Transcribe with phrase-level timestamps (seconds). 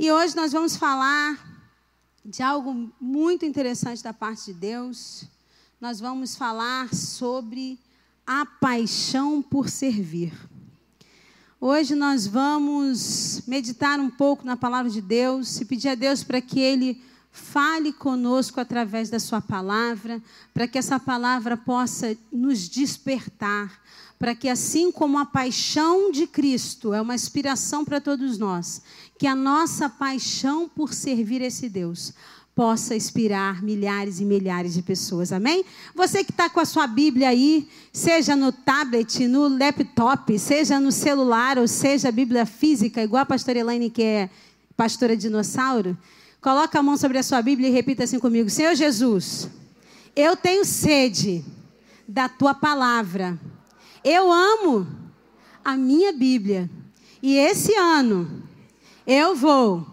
[0.00, 1.36] E hoje nós vamos falar
[2.24, 5.24] de algo muito interessante da parte de Deus.
[5.80, 7.80] Nós vamos falar sobre
[8.24, 10.32] a paixão por servir.
[11.60, 16.40] Hoje nós vamos meditar um pouco na palavra de Deus e pedir a Deus para
[16.40, 20.22] que Ele fale conosco através da Sua palavra,
[20.52, 23.80] para que essa palavra possa nos despertar,
[24.18, 28.82] para que assim como a paixão de Cristo é uma inspiração para todos nós,
[29.18, 32.12] que a nossa paixão por servir esse Deus
[32.58, 35.30] possa inspirar milhares e milhares de pessoas.
[35.30, 35.64] Amém?
[35.94, 40.90] Você que está com a sua Bíblia aí, seja no tablet, no laptop, seja no
[40.90, 44.28] celular, ou seja a Bíblia física, igual a pastora Elaine, que é
[44.76, 45.96] pastora dinossauro,
[46.40, 49.48] coloca a mão sobre a sua Bíblia e repita assim comigo: Senhor Jesus,
[50.14, 51.44] eu tenho sede
[52.06, 53.38] da tua palavra.
[54.02, 54.86] Eu amo
[55.64, 56.70] a minha Bíblia.
[57.22, 58.42] E esse ano
[59.06, 59.86] eu vou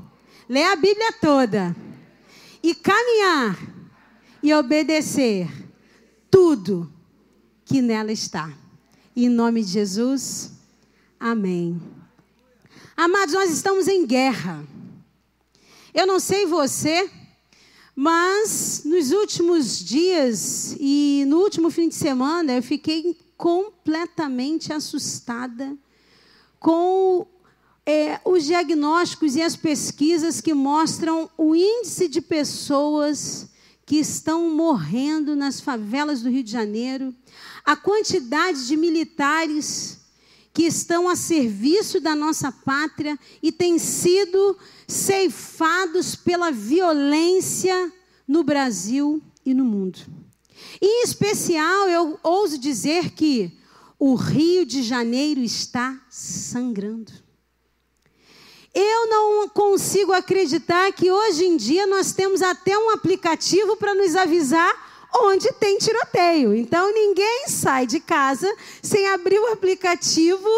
[0.48, 1.76] ler a Bíblia toda
[2.62, 3.58] e caminhar
[4.42, 5.50] e obedecer
[6.30, 6.92] tudo
[7.66, 8.52] que nela está.
[9.16, 10.52] Em nome de Jesus,
[11.20, 11.82] amém.
[12.96, 14.64] Amados, nós estamos em guerra.
[15.96, 17.10] Eu não sei você,
[17.96, 25.74] mas nos últimos dias e no último fim de semana eu fiquei completamente assustada
[26.60, 27.26] com
[27.86, 33.48] é, os diagnósticos e as pesquisas que mostram o índice de pessoas
[33.86, 37.16] que estão morrendo nas favelas do Rio de Janeiro,
[37.64, 39.95] a quantidade de militares
[40.56, 47.92] que estão a serviço da nossa pátria e têm sido ceifados pela violência
[48.26, 50.00] no Brasil e no mundo.
[50.82, 53.52] Em especial, eu ouso dizer que
[54.00, 57.12] o Rio de Janeiro está sangrando.
[58.74, 64.16] Eu não consigo acreditar que hoje em dia nós temos até um aplicativo para nos
[64.16, 64.85] avisar
[65.24, 66.54] onde tem tiroteio.
[66.54, 70.50] Então ninguém sai de casa sem abrir o aplicativo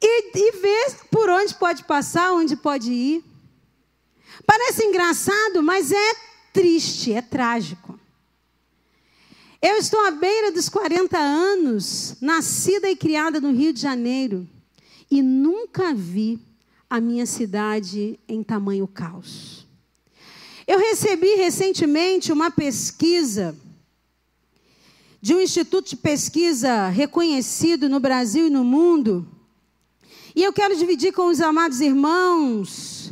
[0.00, 3.24] e, e ver por onde pode passar, onde pode ir.
[4.46, 6.14] Parece engraçado, mas é
[6.52, 7.98] triste, é trágico.
[9.62, 14.48] Eu estou à beira dos 40 anos, nascida e criada no Rio de Janeiro,
[15.10, 16.40] e nunca vi
[16.88, 19.59] a minha cidade em tamanho caos.
[20.70, 23.56] Eu recebi recentemente uma pesquisa
[25.20, 29.26] de um instituto de pesquisa reconhecido no Brasil e no mundo,
[30.32, 33.10] e eu quero dividir com os amados irmãos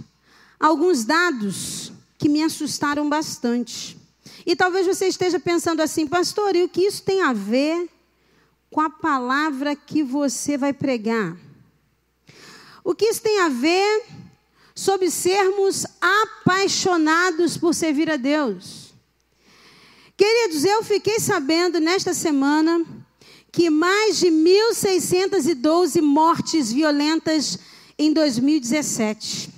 [0.60, 3.98] alguns dados que me assustaram bastante.
[4.46, 7.90] E talvez você esteja pensando assim, pastor, e o que isso tem a ver
[8.70, 11.36] com a palavra que você vai pregar?
[12.84, 14.06] O que isso tem a ver
[14.78, 18.94] sobre sermos apaixonados por servir a Deus?
[20.16, 22.86] Queridos, eu fiquei sabendo nesta semana
[23.50, 27.58] que mais de 1.612 mortes violentas
[27.98, 29.50] em 2017.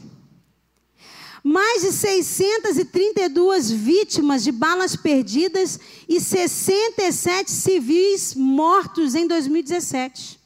[1.44, 10.39] Mais de 632 vítimas de balas perdidas e 67 civis mortos em 2017.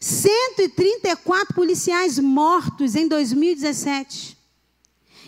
[0.00, 4.36] 134 policiais mortos em 2017.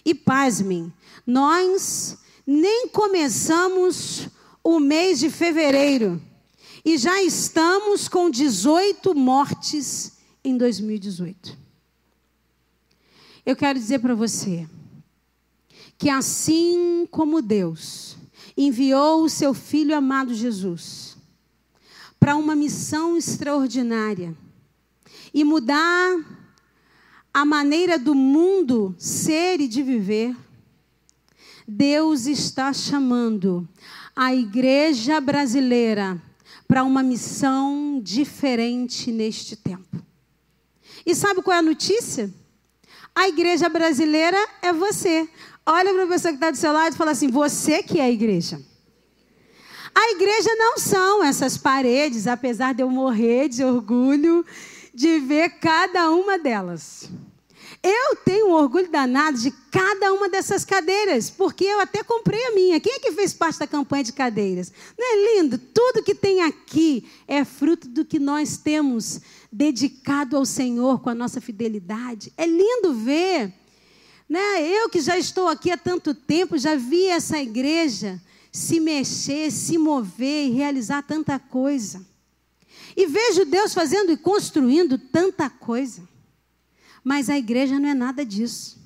[0.04, 0.92] E pasmem,
[1.26, 4.28] nós nem começamos
[4.64, 6.20] o mês de fevereiro
[6.84, 10.12] e já estamos com 18 mortes
[10.42, 11.56] em 2018.
[13.44, 14.68] Eu quero dizer para você
[15.98, 18.16] que assim como Deus
[18.56, 21.16] enviou o seu filho amado Jesus
[22.18, 24.36] para uma missão extraordinária,
[25.32, 26.16] e mudar
[27.32, 30.34] a maneira do mundo ser e de viver,
[31.66, 33.68] Deus está chamando
[34.16, 36.20] a igreja brasileira
[36.66, 40.02] para uma missão diferente neste tempo.
[41.04, 42.32] E sabe qual é a notícia?
[43.14, 45.28] A igreja brasileira é você.
[45.64, 48.04] Olha para a pessoa que está do seu lado e fala assim: você que é
[48.04, 48.60] a igreja.
[49.94, 54.44] A igreja não são essas paredes, apesar de eu morrer de orgulho
[54.98, 57.08] de ver cada uma delas.
[57.80, 62.50] Eu tenho um orgulho danado de cada uma dessas cadeiras, porque eu até comprei a
[62.50, 62.80] minha.
[62.80, 64.72] Quem é que fez parte da campanha de cadeiras?
[64.98, 65.56] Não é lindo?
[65.56, 69.20] Tudo que tem aqui é fruto do que nós temos
[69.52, 72.32] dedicado ao Senhor com a nossa fidelidade.
[72.36, 73.54] É lindo ver.
[74.28, 74.62] Né?
[74.62, 79.78] Eu que já estou aqui há tanto tempo, já vi essa igreja se mexer, se
[79.78, 82.04] mover e realizar tanta coisa.
[82.98, 86.02] E vejo Deus fazendo e construindo tanta coisa.
[87.04, 88.76] Mas a igreja não é nada disso.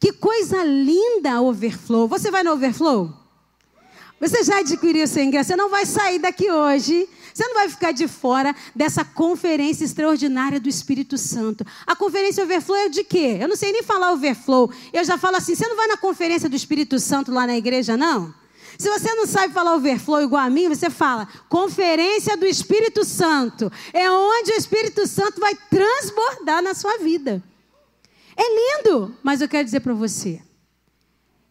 [0.00, 2.08] Que coisa linda overflow.
[2.08, 3.12] Você vai no overflow?
[4.18, 5.48] Você já adquiriu seu ingresso?
[5.48, 7.06] Você não vai sair daqui hoje.
[7.34, 11.62] Você não vai ficar de fora dessa conferência extraordinária do Espírito Santo.
[11.86, 13.36] A conferência overflow é de quê?
[13.38, 14.72] Eu não sei nem falar overflow.
[14.94, 17.98] Eu já falo assim: você não vai na conferência do Espírito Santo lá na igreja,
[17.98, 18.32] não?
[18.78, 23.70] Se você não sabe falar overflow igual a mim, você fala conferência do Espírito Santo.
[23.92, 27.42] É onde o Espírito Santo vai transbordar na sua vida.
[28.36, 30.40] É lindo, mas eu quero dizer para você: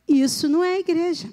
[0.08, 1.30] isso não é igreja.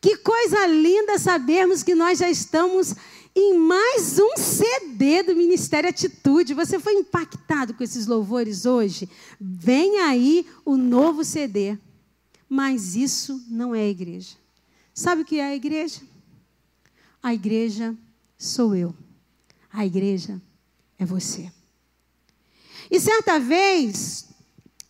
[0.00, 2.94] Que coisa linda sabermos que nós já estamos
[3.34, 6.54] em mais um CD do Ministério Atitude.
[6.54, 9.08] Você foi impactado com esses louvores hoje?
[9.40, 11.76] Vem aí o novo CD.
[12.48, 14.36] Mas isso não é igreja.
[14.94, 16.00] Sabe o que é a igreja?
[17.20, 17.96] A igreja
[18.38, 18.94] sou eu.
[19.72, 20.40] A igreja
[20.96, 21.50] é você.
[22.88, 24.28] E certa vez,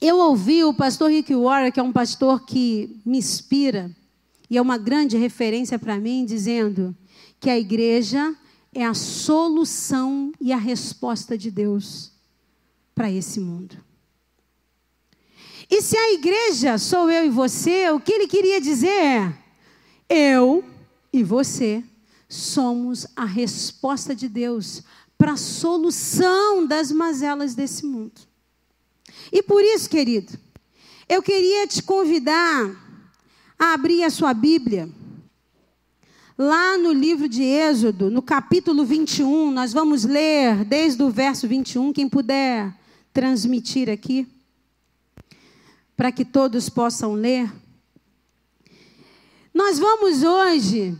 [0.00, 3.90] eu ouvi o pastor Rick Warren, que é um pastor que me inspira,
[4.50, 6.94] e é uma grande referência para mim, dizendo
[7.40, 8.36] que a igreja
[8.74, 12.12] é a solução e a resposta de Deus
[12.94, 13.82] para esse mundo.
[15.70, 19.43] E se a igreja sou eu e você, o que ele queria dizer é:
[20.08, 20.64] eu
[21.12, 21.82] e você
[22.28, 24.82] somos a resposta de Deus
[25.16, 28.20] para a solução das mazelas desse mundo.
[29.32, 30.38] E por isso, querido,
[31.08, 32.84] eu queria te convidar
[33.58, 34.88] a abrir a sua Bíblia.
[36.36, 41.92] Lá no livro de Êxodo, no capítulo 21, nós vamos ler desde o verso 21,
[41.92, 42.74] quem puder
[43.12, 44.26] transmitir aqui,
[45.96, 47.52] para que todos possam ler.
[49.54, 50.98] Nós vamos hoje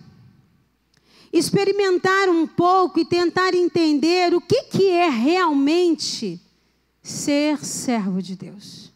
[1.32, 6.40] experimentar um pouco e tentar entender o que, que é realmente
[7.02, 8.92] ser servo de Deus.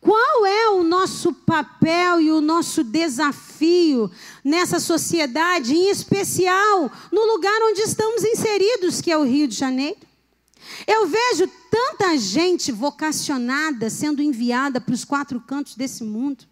[0.00, 4.10] Qual é o nosso papel e o nosso desafio
[4.42, 9.98] nessa sociedade, em especial no lugar onde estamos inseridos, que é o Rio de Janeiro?
[10.86, 16.46] Eu vejo tanta gente vocacionada sendo enviada para os quatro cantos desse mundo.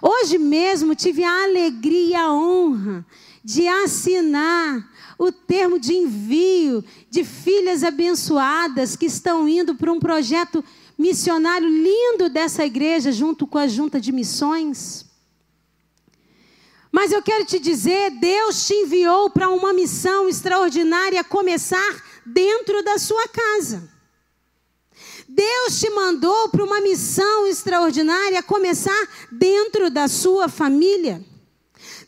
[0.00, 3.04] Hoje mesmo tive a alegria e a honra
[3.44, 4.88] de assinar
[5.18, 10.64] o termo de envio de filhas abençoadas que estão indo para um projeto
[10.96, 15.06] missionário lindo dessa igreja, junto com a junta de missões.
[16.90, 22.98] Mas eu quero te dizer: Deus te enviou para uma missão extraordinária começar dentro da
[22.98, 23.97] sua casa.
[25.28, 31.22] Deus te mandou para uma missão extraordinária começar dentro da sua família.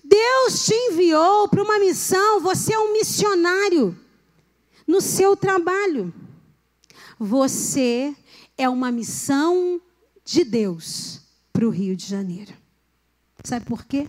[0.03, 3.97] Deus te enviou para uma missão, você é um missionário
[4.87, 6.13] no seu trabalho.
[7.19, 8.17] Você
[8.57, 9.79] é uma missão
[10.25, 11.21] de Deus
[11.53, 12.55] para o Rio de Janeiro.
[13.45, 14.09] Sabe por quê?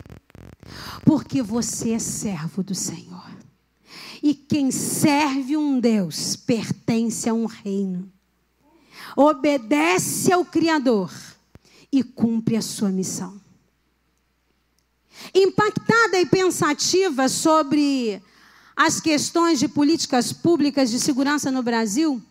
[1.06, 3.30] Porque você é servo do Senhor.
[4.24, 8.10] E quem serve um Deus pertence a um reino
[9.16, 11.12] obedece ao Criador
[11.92, 13.40] e cumpre a sua missão.
[15.34, 18.22] Impactada e pensativa sobre
[18.76, 22.22] as questões de políticas públicas de segurança no Brasil,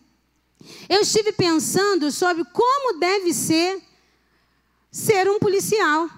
[0.88, 3.81] eu estive pensando sobre como deve ser
[4.91, 6.09] ser um policial.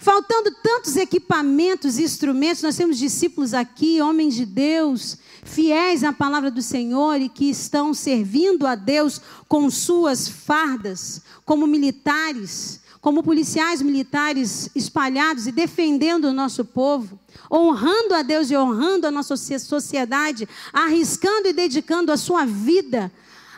[0.00, 6.52] Faltando tantos equipamentos e instrumentos, nós temos discípulos aqui, homens de Deus, fiéis à palavra
[6.52, 13.82] do Senhor e que estão servindo a Deus com suas fardas, como militares, como policiais
[13.82, 17.18] militares espalhados e defendendo o nosso povo,
[17.50, 23.10] honrando a Deus e honrando a nossa sociedade, arriscando e dedicando a sua vida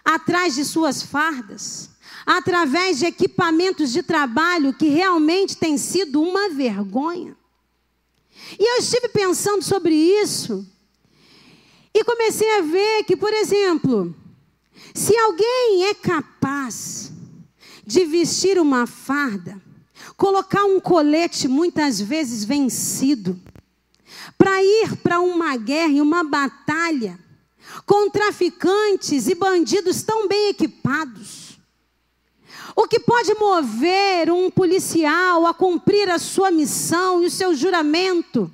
[0.02, 1.90] atrás de suas fardas
[2.25, 7.37] através de equipamentos de trabalho que realmente tem sido uma vergonha.
[8.59, 10.67] E eu estive pensando sobre isso
[11.95, 14.15] e comecei a ver que, por exemplo,
[14.95, 17.12] se alguém é capaz
[17.87, 19.61] de vestir uma farda,
[20.17, 23.41] colocar um colete muitas vezes vencido,
[24.37, 27.19] para ir para uma guerra e uma batalha
[27.87, 31.39] com traficantes e bandidos tão bem equipados,
[32.77, 38.50] o que pode mover um policial a cumprir a sua missão e o seu juramento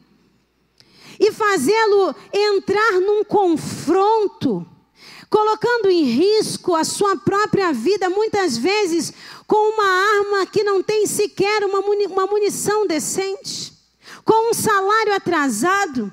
[1.19, 4.67] e fazê-lo entrar num confronto,
[5.31, 9.13] colocando em risco a sua própria vida, muitas vezes
[9.47, 13.73] com uma arma que não tem sequer uma, muni uma munição decente,
[14.25, 16.13] com um salário atrasado.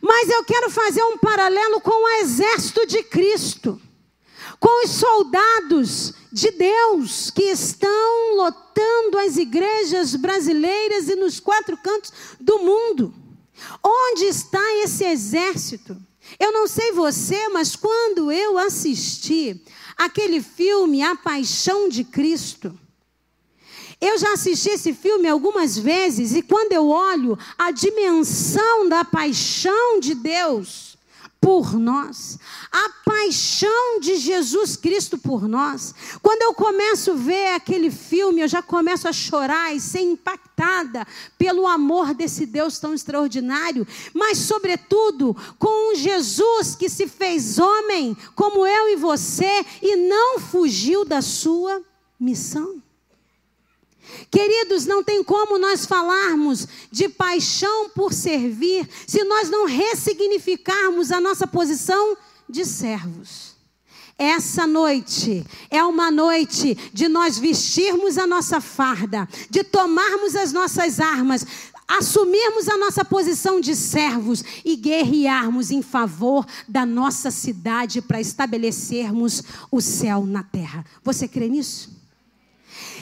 [0.00, 3.80] Mas eu quero fazer um paralelo com o exército de Cristo
[4.58, 12.12] com os soldados de Deus que estão lotando as igrejas brasileiras e nos quatro cantos
[12.40, 13.14] do mundo.
[13.82, 15.96] Onde está esse exército?
[16.38, 19.62] Eu não sei você, mas quando eu assisti
[19.96, 22.78] aquele filme A Paixão de Cristo,
[24.00, 29.98] eu já assisti esse filme algumas vezes e quando eu olho a dimensão da paixão
[29.98, 30.87] de Deus,
[31.40, 32.38] por nós,
[32.70, 35.94] a paixão de Jesus Cristo por nós.
[36.20, 41.06] Quando eu começo a ver aquele filme, eu já começo a chorar e ser impactada
[41.38, 48.16] pelo amor desse Deus tão extraordinário, mas, sobretudo, com um Jesus que se fez homem,
[48.34, 51.80] como eu e você, e não fugiu da sua
[52.18, 52.82] missão.
[54.30, 61.20] Queridos, não tem como nós falarmos de paixão por servir se nós não ressignificarmos a
[61.20, 62.16] nossa posição
[62.48, 63.56] de servos.
[64.18, 70.98] Essa noite é uma noite de nós vestirmos a nossa farda, de tomarmos as nossas
[70.98, 71.46] armas,
[71.86, 79.42] assumirmos a nossa posição de servos e guerrearmos em favor da nossa cidade para estabelecermos
[79.70, 80.84] o céu na terra.
[81.02, 81.97] Você crê nisso?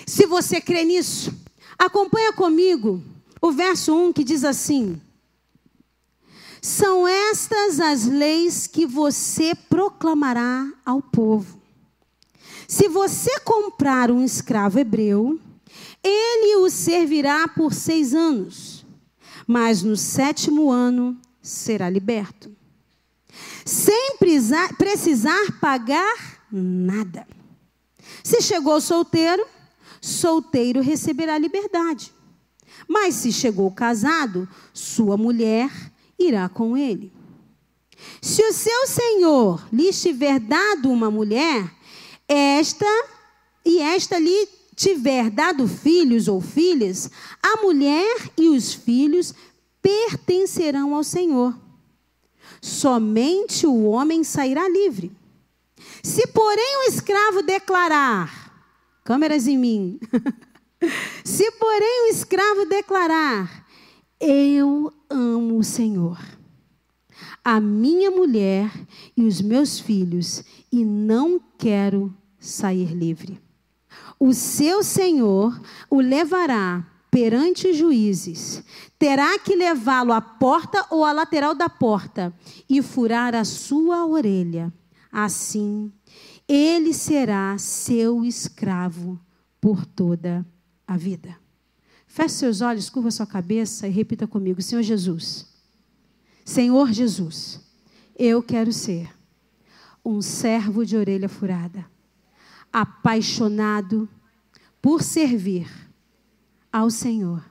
[0.06, 1.34] Se você crê nisso,
[1.76, 3.02] acompanha comigo
[3.42, 5.00] o verso 1 que diz assim:
[6.62, 11.60] São estas as leis que você proclamará ao povo.
[12.68, 15.40] Se você comprar um escravo hebreu,
[16.02, 18.86] ele o servirá por seis anos,
[19.44, 22.54] mas no sétimo ano será liberto,
[23.64, 24.16] sem
[24.78, 27.26] precisar pagar nada.
[28.22, 29.46] Se chegou solteiro,
[30.00, 32.12] solteiro receberá liberdade.
[32.88, 35.70] Mas se chegou casado, sua mulher
[36.18, 37.12] irá com ele.
[38.20, 41.70] Se o seu senhor lhe tiver dado uma mulher,
[42.28, 42.86] esta
[43.64, 47.10] e esta lhe tiver dado filhos ou filhas,
[47.42, 49.34] a mulher e os filhos
[49.80, 51.58] pertencerão ao Senhor.
[52.60, 55.10] Somente o homem sairá livre.
[56.02, 58.45] Se, porém, o escravo declarar:
[59.06, 60.00] câmeras em mim.
[61.24, 63.64] Se, porém, o escravo declarar:
[64.20, 66.18] Eu amo o Senhor,
[67.42, 68.70] a minha mulher
[69.16, 73.40] e os meus filhos, e não quero sair livre.
[74.18, 75.60] O seu senhor
[75.90, 78.62] o levará perante os juízes,
[78.98, 82.34] terá que levá-lo à porta ou à lateral da porta
[82.68, 84.72] e furar a sua orelha.
[85.12, 85.92] Assim
[86.48, 89.20] ele será seu escravo
[89.60, 90.46] por toda
[90.86, 91.36] a vida.
[92.06, 95.46] Feche seus olhos, curva sua cabeça e repita comigo: Senhor Jesus,
[96.44, 97.60] Senhor Jesus,
[98.16, 99.12] eu quero ser
[100.04, 101.84] um servo de orelha furada,
[102.72, 104.08] apaixonado
[104.80, 105.68] por servir
[106.72, 107.44] ao Senhor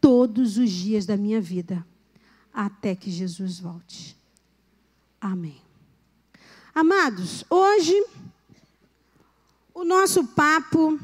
[0.00, 1.86] todos os dias da minha vida,
[2.52, 4.16] até que Jesus volte.
[5.20, 5.67] Amém.
[6.80, 8.06] Amados, hoje
[9.74, 10.96] o nosso papo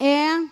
[0.00, 0.42] é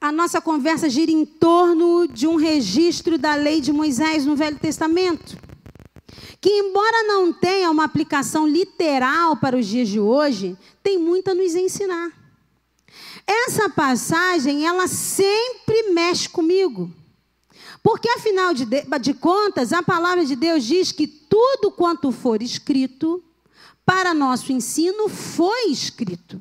[0.00, 4.58] a nossa conversa gira em torno de um registro da lei de Moisés no Velho
[4.58, 5.38] Testamento,
[6.40, 11.36] que embora não tenha uma aplicação literal para os dias de hoje, tem muito a
[11.36, 12.10] nos ensinar.
[13.24, 16.92] Essa passagem, ela sempre mexe comigo.
[17.82, 23.22] Porque, afinal de, de contas, a palavra de Deus diz que tudo quanto for escrito,
[23.84, 26.40] para nosso ensino, foi escrito.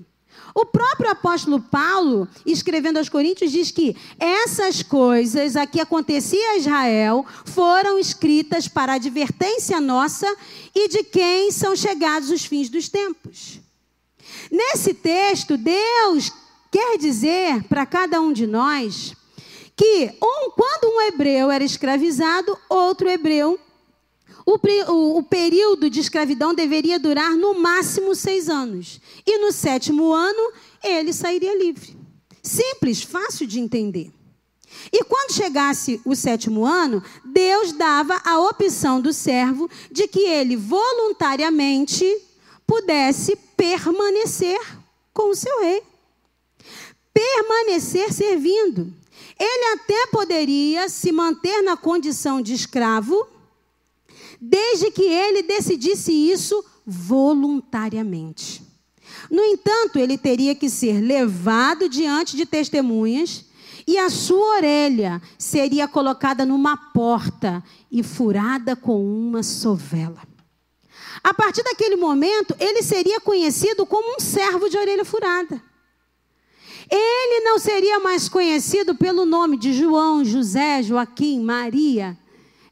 [0.54, 6.58] O próprio apóstolo Paulo, escrevendo aos Coríntios, diz que essas coisas a que acontecia a
[6.58, 10.28] Israel foram escritas para advertência nossa
[10.76, 13.60] e de quem são chegados os fins dos tempos.
[14.52, 16.32] Nesse texto, Deus
[16.70, 19.14] quer dizer para cada um de nós
[19.82, 23.60] que um, quando um hebreu era escravizado, outro hebreu,
[24.46, 24.60] o,
[24.92, 29.02] o, o período de escravidão deveria durar no máximo seis anos.
[29.26, 31.98] E no sétimo ano, ele sairia livre.
[32.44, 34.12] Simples, fácil de entender.
[34.94, 40.56] E quando chegasse o sétimo ano, Deus dava a opção do servo de que ele
[40.56, 42.06] voluntariamente
[42.68, 44.60] pudesse permanecer
[45.12, 45.82] com o seu rei.
[47.12, 49.01] Permanecer servindo.
[49.44, 53.28] Ele até poderia se manter na condição de escravo,
[54.40, 58.62] desde que ele decidisse isso voluntariamente.
[59.32, 63.46] No entanto, ele teria que ser levado diante de testemunhas
[63.88, 70.22] e a sua orelha seria colocada numa porta e furada com uma sovela.
[71.24, 75.71] A partir daquele momento, ele seria conhecido como um servo de orelha furada.
[76.90, 82.18] Ele não seria mais conhecido pelo nome de João, José, Joaquim, Maria,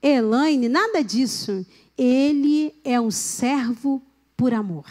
[0.02, 1.66] Elaine, nada disso.
[1.98, 4.02] Ele é um servo
[4.38, 4.86] por amor.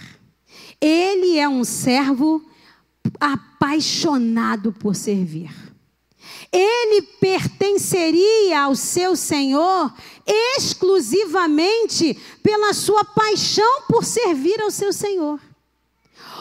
[0.81, 2.45] Ele é um servo
[3.19, 5.51] apaixonado por servir.
[6.53, 9.93] Ele pertenceria ao seu Senhor
[10.27, 15.41] exclusivamente pela sua paixão por servir ao seu Senhor.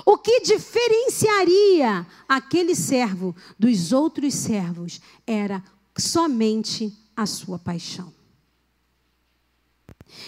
[0.10, 5.62] O que diferenciaria aquele servo dos outros servos era
[5.98, 8.14] somente a sua paixão.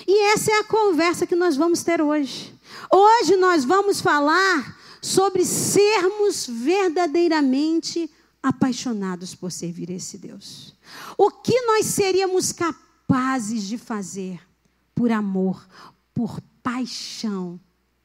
[0.06, 2.54] E essa é a conversa que nós vamos ter hoje.
[2.94, 8.12] Hoje nós vamos falar sobre sermos verdadeiramente
[8.44, 10.76] apaixonados por servir esse Deus.
[11.18, 14.46] O que nós seríamos capazes de fazer
[14.94, 15.66] por amor,
[16.14, 17.58] por paixão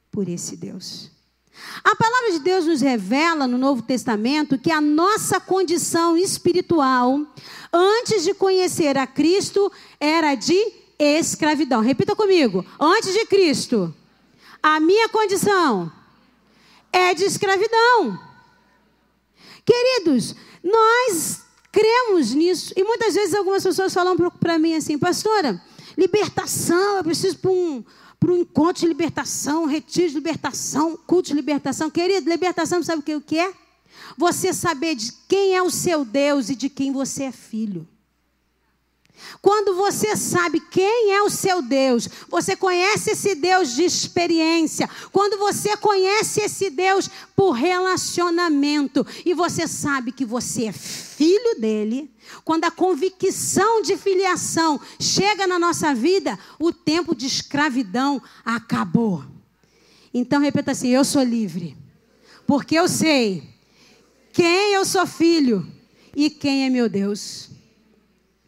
[0.09, 1.13] por esse Deus?
[1.83, 7.21] A palavra de Deus nos revela no Novo Testamento que a nossa condição espiritual,
[7.71, 11.81] antes de conhecer a Cristo, era de escravidão.
[11.81, 13.93] Repita comigo: antes de Cristo,
[14.61, 15.91] a minha condição
[16.91, 18.19] é de escravidão.
[19.65, 22.73] Queridos, nós cremos nisso.
[22.77, 25.61] E muitas vezes algumas pessoas falam para mim assim, pastora,
[25.97, 27.83] libertação, eu preciso para um,
[28.25, 31.91] para um encontro de libertação, retiro de libertação, culto de libertação.
[31.91, 33.53] Querido, libertação sabe o que é?
[34.17, 37.87] Você saber de quem é o seu Deus e de quem você é filho.
[39.41, 44.89] Quando você sabe quem é o seu Deus, você conhece esse Deus de experiência.
[45.11, 52.11] Quando você conhece esse Deus por relacionamento e você sabe que você é filho dele,
[52.43, 59.23] quando a convicção de filiação chega na nossa vida, o tempo de escravidão acabou.
[60.13, 61.77] Então repita assim: eu sou livre,
[62.47, 63.43] porque eu sei
[64.33, 65.65] quem eu sou filho
[66.15, 67.54] e quem é meu Deus.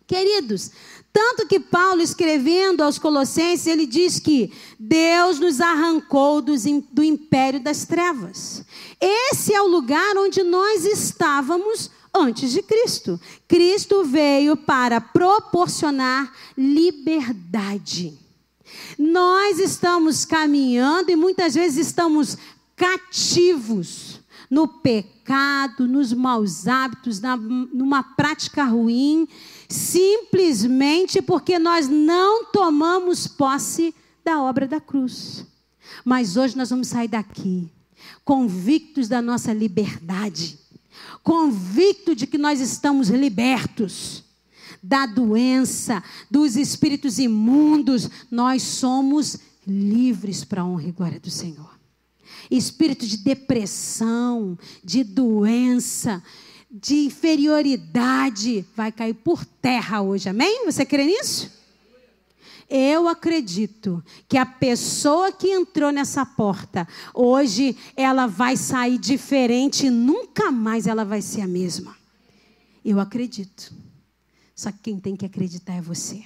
[0.08, 0.72] Queridos,
[1.12, 7.84] tanto que Paulo, escrevendo aos Colossenses, ele diz que Deus nos arrancou do império das
[7.84, 8.64] trevas.
[9.02, 13.20] Esse é o lugar onde nós estávamos antes de Cristo.
[13.48, 18.18] Cristo veio para proporcionar liberdade.
[18.98, 22.38] Nós estamos caminhando e muitas vezes estamos
[22.76, 29.28] cativos no pecado, nos maus hábitos, na, numa prática ruim
[29.68, 35.46] simplesmente porque nós não tomamos posse da obra da cruz.
[36.04, 37.70] Mas hoje nós vamos sair daqui
[38.24, 40.60] convictos da nossa liberdade,
[41.24, 44.24] convictos de que nós estamos libertos
[44.84, 51.78] da doença, dos espíritos imundos, nós somos livres para a honra e glória do Senhor.
[52.50, 56.24] Espírito de depressão, de doença,
[56.82, 60.30] de inferioridade vai cair por terra hoje.
[60.30, 60.66] Amém?
[60.66, 61.52] Você crê nisso?
[62.70, 69.90] Eu acredito que a pessoa que entrou nessa porta, hoje ela vai sair diferente e
[69.90, 71.96] nunca mais ela vai ser a mesma.
[72.84, 73.74] Eu acredito.
[74.54, 76.26] Só que quem tem que acreditar é você.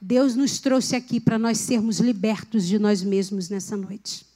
[0.00, 4.26] Deus nos trouxe aqui para nós sermos libertos de nós mesmos nessa noite.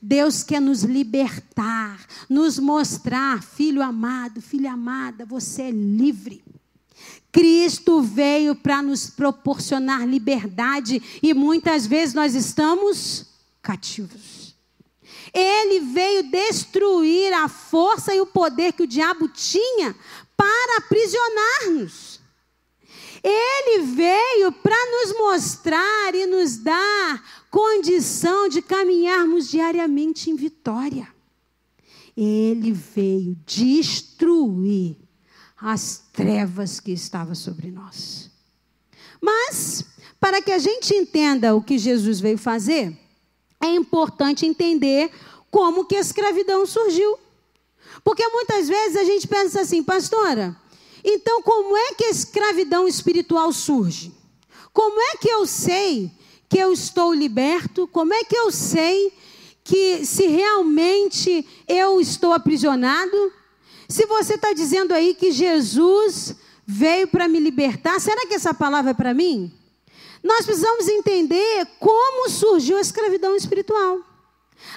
[0.00, 6.42] Deus quer nos libertar, nos mostrar, filho amado, filha amada, você é livre.
[7.32, 13.26] Cristo veio para nos proporcionar liberdade e muitas vezes nós estamos
[13.62, 14.56] cativos.
[15.32, 19.94] Ele veio destruir a força e o poder que o diabo tinha
[20.36, 22.20] para aprisionar-nos.
[23.22, 31.08] Ele veio para nos mostrar e nos dar condição de caminharmos diariamente em vitória.
[32.16, 34.96] Ele veio destruir
[35.60, 38.30] as trevas que estavam sobre nós.
[39.20, 39.84] Mas,
[40.18, 42.96] para que a gente entenda o que Jesus veio fazer,
[43.60, 45.10] é importante entender
[45.50, 47.18] como que a escravidão surgiu.
[48.02, 50.56] Porque muitas vezes a gente pensa assim, pastora,
[51.04, 54.14] então como é que a escravidão espiritual surge?
[54.72, 56.10] Como é que eu sei
[56.50, 57.86] que eu estou liberto?
[57.86, 59.12] Como é que eu sei
[59.62, 63.32] que se realmente eu estou aprisionado?
[63.88, 66.34] Se você está dizendo aí que Jesus
[66.66, 69.52] veio para me libertar, será que essa palavra é para mim?
[70.24, 74.00] Nós precisamos entender como surgiu a escravidão espiritual.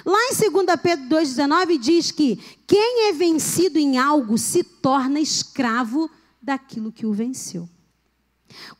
[0.06, 6.08] Lá em 2 Pedro 2,19 diz que quem é vencido em algo se torna escravo
[6.40, 7.68] daquilo que o venceu.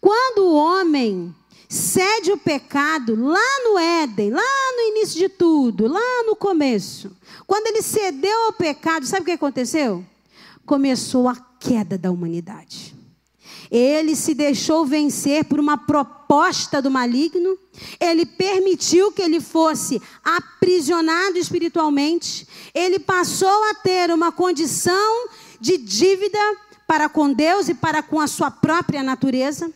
[0.00, 1.34] Quando o homem
[1.74, 7.10] cede o pecado lá no Éden, lá no início de tudo, lá no começo.
[7.46, 10.04] Quando ele cedeu ao pecado, sabe o que aconteceu?
[10.64, 12.94] Começou a queda da humanidade.
[13.70, 17.58] Ele se deixou vencer por uma proposta do maligno,
[17.98, 25.28] ele permitiu que ele fosse aprisionado espiritualmente, ele passou a ter uma condição
[25.60, 26.38] de dívida
[26.86, 29.72] para com Deus e para com a sua própria natureza,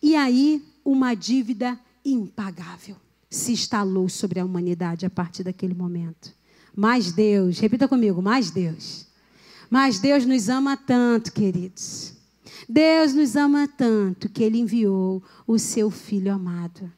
[0.00, 2.96] e aí uma dívida impagável
[3.28, 6.32] se instalou sobre a humanidade a partir daquele momento.
[6.74, 9.08] Mas Deus, repita comigo, mais Deus.
[9.68, 12.14] Mas Deus nos ama tanto, queridos.
[12.68, 16.90] Deus nos ama tanto que Ele enviou o seu Filho amado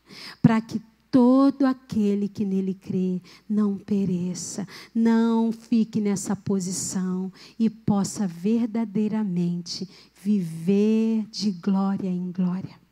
[0.42, 8.26] para que todo aquele que nele crê não pereça, não fique nessa posição e possa
[8.26, 9.88] verdadeiramente
[10.22, 12.87] viver de glória em glória.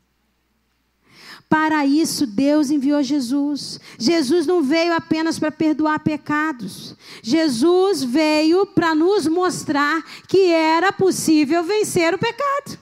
[1.49, 3.79] Para isso, Deus enviou Jesus.
[3.99, 6.95] Jesus não veio apenas para perdoar pecados.
[7.23, 12.79] Jesus veio para nos mostrar que era possível vencer o pecado.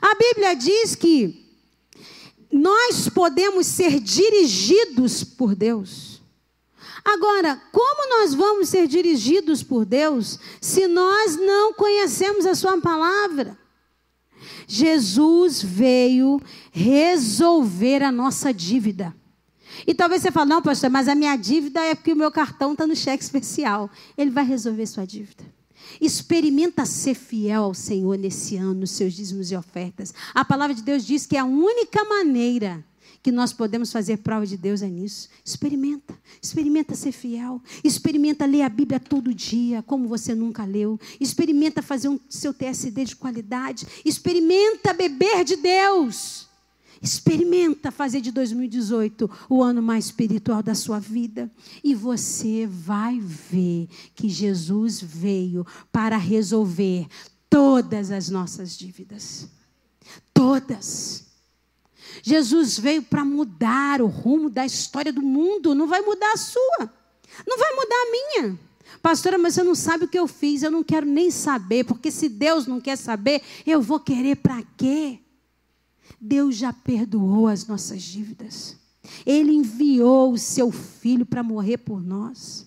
[0.00, 1.44] A Bíblia diz que
[2.52, 6.20] nós podemos ser dirigidos por Deus.
[7.04, 13.56] Agora, como nós vamos ser dirigidos por Deus se nós não conhecemos a Sua palavra?
[14.66, 16.40] Jesus veio
[16.72, 19.14] resolver a nossa dívida.
[19.86, 22.72] E talvez você fale, não, pastor, mas a minha dívida é porque o meu cartão
[22.72, 23.90] está no cheque especial.
[24.16, 25.44] Ele vai resolver sua dívida.
[26.00, 30.12] Experimenta ser fiel ao Senhor nesse ano, nos seus dízimos e ofertas.
[30.34, 32.84] A palavra de Deus diz que é a única maneira
[33.26, 35.28] que nós podemos fazer prova de Deus é nisso.
[35.44, 40.96] Experimenta, experimenta ser fiel, experimenta ler a Bíblia todo dia, como você nunca leu.
[41.18, 46.46] Experimenta fazer um seu TSD de qualidade, experimenta beber de Deus.
[47.02, 51.50] Experimenta fazer de 2018 o ano mais espiritual da sua vida
[51.82, 57.08] e você vai ver que Jesus veio para resolver
[57.50, 59.48] todas as nossas dívidas.
[60.32, 61.25] Todas.
[62.22, 66.92] Jesus veio para mudar o rumo da história do mundo, não vai mudar a sua,
[67.46, 68.58] não vai mudar a minha.
[69.02, 72.10] Pastora, mas você não sabe o que eu fiz, eu não quero nem saber, porque
[72.10, 75.20] se Deus não quer saber, eu vou querer para quê?
[76.20, 78.76] Deus já perdoou as nossas dívidas.
[79.24, 82.66] Ele enviou o seu filho para morrer por nós.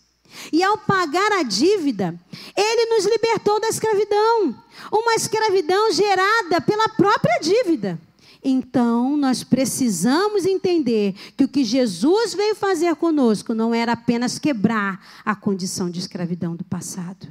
[0.53, 2.17] E ao pagar a dívida,
[2.55, 4.55] ele nos libertou da escravidão,
[4.91, 7.99] uma escravidão gerada pela própria dívida.
[8.43, 15.05] Então, nós precisamos entender que o que Jesus veio fazer conosco não era apenas quebrar
[15.25, 17.27] a condição de escravidão do passado.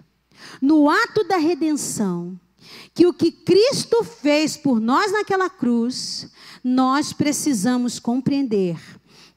[0.61, 2.39] No ato da redenção,
[2.95, 6.31] que o que Cristo fez por nós naquela cruz,
[6.63, 8.79] nós precisamos compreender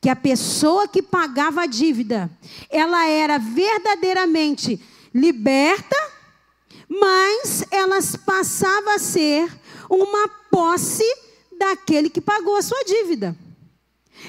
[0.01, 2.29] que a pessoa que pagava a dívida,
[2.69, 4.81] ela era verdadeiramente
[5.13, 5.95] liberta,
[6.89, 9.49] mas ela passava a ser
[9.89, 11.05] uma posse
[11.61, 13.35] daquele que pagou a sua dívida.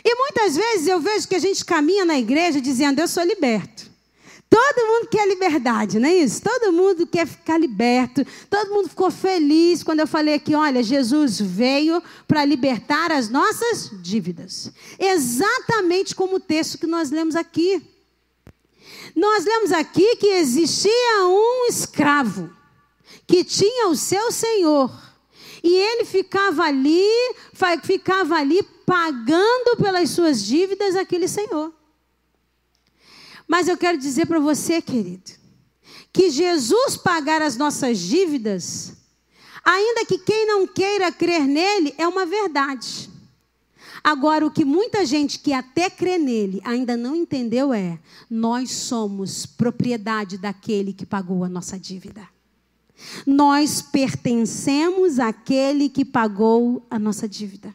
[0.04, 3.90] E muitas vezes eu vejo que a gente caminha na igreja dizendo: Eu sou liberto.
[4.48, 6.42] Todo mundo quer liberdade, não é isso?
[6.42, 8.22] Todo mundo quer ficar liberto.
[8.50, 13.90] Todo mundo ficou feliz quando eu falei aqui: olha, Jesus veio para libertar as nossas
[14.02, 14.70] dívidas.
[14.98, 17.82] Exatamente como o texto que nós lemos aqui.
[19.16, 22.50] Nós lemos aqui que existia um escravo
[23.26, 24.90] que tinha o seu senhor
[25.62, 27.06] e ele ficava ali,
[27.84, 31.72] ficava ali pagando pelas suas dívidas aquele senhor.
[33.46, 35.30] Mas eu quero dizer para você, querido,
[36.12, 38.94] que Jesus pagar as nossas dívidas,
[39.64, 43.10] ainda que quem não queira crer nele, é uma verdade.
[44.04, 49.46] Agora, o que muita gente que até crê nele ainda não entendeu é: nós somos
[49.46, 52.31] propriedade daquele que pagou a nossa dívida.
[53.26, 57.74] Nós pertencemos àquele que pagou a nossa dívida.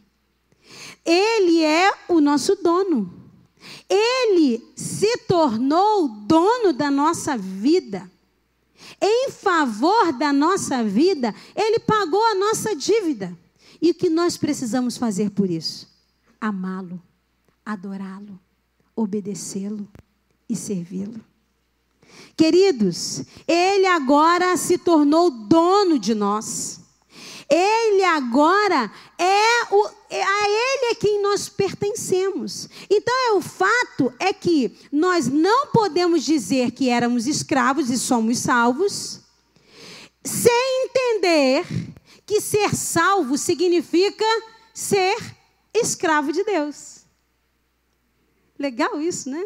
[1.06, 3.14] Ele é o nosso dono.
[3.90, 8.10] Ele se tornou dono da nossa vida.
[9.02, 13.38] Em favor da nossa vida, ele pagou a nossa dívida.
[13.82, 15.88] E o que nós precisamos fazer por isso?
[16.42, 17.02] Amá-lo,
[17.66, 18.40] adorá-lo,
[18.96, 19.88] obedecê-lo
[20.50, 21.24] e servi-lo.
[22.36, 26.80] Queridos, Ele agora se tornou dono de nós.
[27.50, 32.68] Ele agora é o, é a Ele é quem nós pertencemos.
[32.90, 38.40] Então é o fato é que nós não podemos dizer que éramos escravos e somos
[38.40, 39.22] salvos,
[40.24, 41.66] sem entender
[42.26, 44.26] que ser salvo significa
[44.74, 45.16] ser
[45.74, 47.06] escravo de Deus.
[48.60, 49.46] Legal isso, né?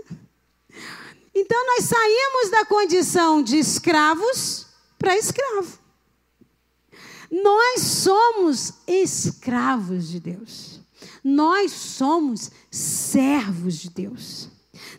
[1.33, 4.67] Então nós saímos da condição de escravos
[4.97, 5.79] para escravo.
[7.31, 10.81] Nós somos escravos de Deus.
[11.23, 14.49] Nós somos servos de Deus.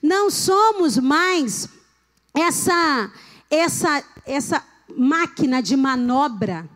[0.03, 1.69] Não somos mais
[2.33, 3.13] essa
[3.51, 4.65] essa essa
[4.97, 6.69] máquina de manobra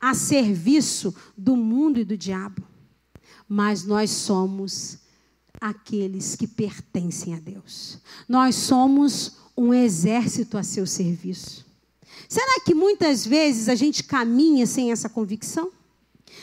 [0.00, 2.62] a serviço do mundo e do diabo.
[3.48, 4.98] Mas nós somos
[5.60, 7.98] aqueles que pertencem a Deus.
[8.28, 11.66] Nós somos um exército a seu serviço.
[12.28, 15.70] Será que muitas vezes a gente caminha sem essa convicção?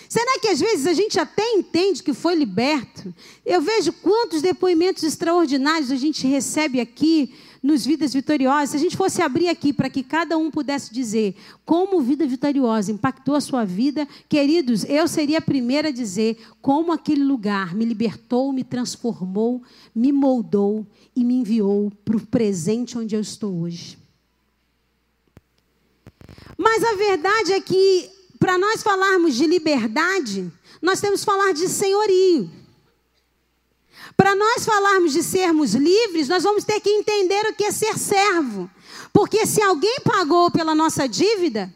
[0.10, 3.14] Será que às vezes a gente até entende que foi liberto?
[3.46, 7.34] Eu vejo quantos depoimentos extraordinários a gente recebe aqui
[7.66, 8.70] nos Vidas Vitoriosas.
[8.70, 12.92] Se a gente fosse abrir aqui para que cada um pudesse dizer como Vida Vitoriosa
[12.92, 17.84] impactou a sua vida, queridos, eu seria a primeira a dizer como aquele lugar me
[17.84, 19.64] libertou, me transformou,
[19.96, 23.98] me moldou e me enviou para o presente onde eu estou hoje.
[26.56, 31.68] Mas a verdade é que, para nós falarmos de liberdade, nós temos que falar de
[31.68, 32.48] senhorio.
[34.16, 37.98] Para nós falarmos de sermos livres, nós vamos ter que entender o que é ser
[37.98, 38.70] servo.
[39.12, 41.74] Porque se alguém pagou pela nossa dívida,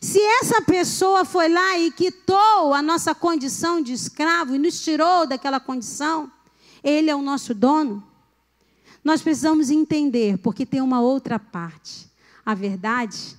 [0.00, 5.26] se essa pessoa foi lá e quitou a nossa condição de escravo e nos tirou
[5.26, 6.30] daquela condição,
[6.82, 8.02] ele é o nosso dono.
[9.04, 12.08] Nós precisamos entender, porque tem uma outra parte.
[12.44, 13.36] A verdade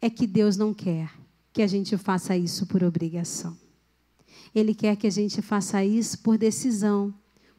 [0.00, 1.10] é que Deus não quer
[1.52, 3.56] que a gente faça isso por obrigação.
[4.54, 7.14] Ele quer que a gente faça isso por decisão,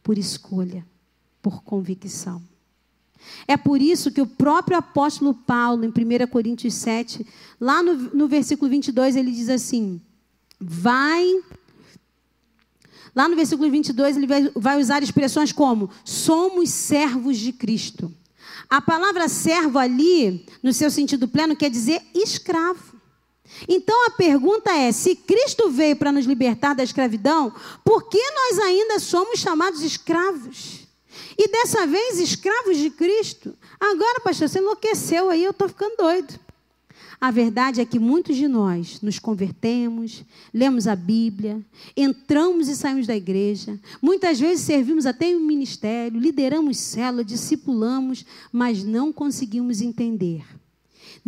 [0.08, 0.86] por escolha,
[1.42, 2.42] por convicção.
[3.46, 7.28] É por isso que o próprio apóstolo Paulo, em 1 Coríntios 7,
[7.60, 10.00] lá no, no versículo 22, ele diz assim:
[10.58, 11.26] Vai.
[13.14, 18.10] Lá no versículo 22, ele vai, vai usar expressões como: somos servos de Cristo.
[18.70, 22.87] A palavra servo ali, no seu sentido pleno, quer dizer escravo.
[23.68, 28.60] Então a pergunta é: se Cristo veio para nos libertar da escravidão, por que nós
[28.60, 30.88] ainda somos chamados escravos?
[31.38, 33.56] E dessa vez, escravos de Cristo.
[33.80, 36.40] Agora, pastor, você enlouqueceu aí, eu estou ficando doido.
[37.20, 43.08] A verdade é que muitos de nós nos convertemos, lemos a Bíblia, entramos e saímos
[43.08, 49.82] da igreja, muitas vezes servimos até em um ministério, lideramos célula, discipulamos, mas não conseguimos
[49.82, 50.46] entender.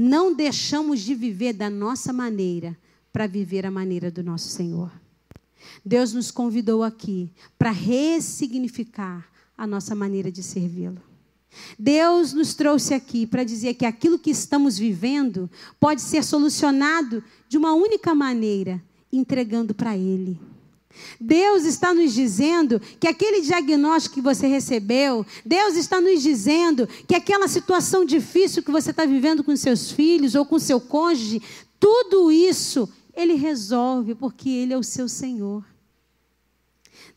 [0.02, 2.78] Não deixamos de viver da nossa maneira
[3.12, 4.90] para viver a maneira do nosso Senhor.
[5.84, 11.02] Deus nos convidou aqui para ressignificar a nossa maneira de servi-lo.
[11.78, 17.58] Deus nos trouxe aqui para dizer que aquilo que estamos vivendo pode ser solucionado de
[17.58, 18.82] uma única maneira,
[19.12, 20.40] entregando para Ele.
[21.20, 27.16] Deus está nos dizendo que aquele diagnóstico que você recebeu, Deus está nos dizendo que
[27.16, 31.42] aquela situação difícil que você está vivendo com seus filhos ou com seu cônjuge,
[31.80, 35.64] tudo isso Ele resolve, porque Ele é o seu Senhor.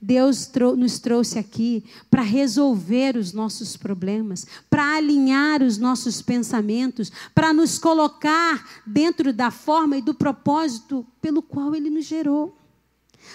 [0.04, 7.52] Deus nos trouxe aqui para resolver os nossos problemas, para alinhar os nossos pensamentos, para
[7.52, 12.58] nos colocar dentro da forma e do propósito pelo qual Ele nos gerou.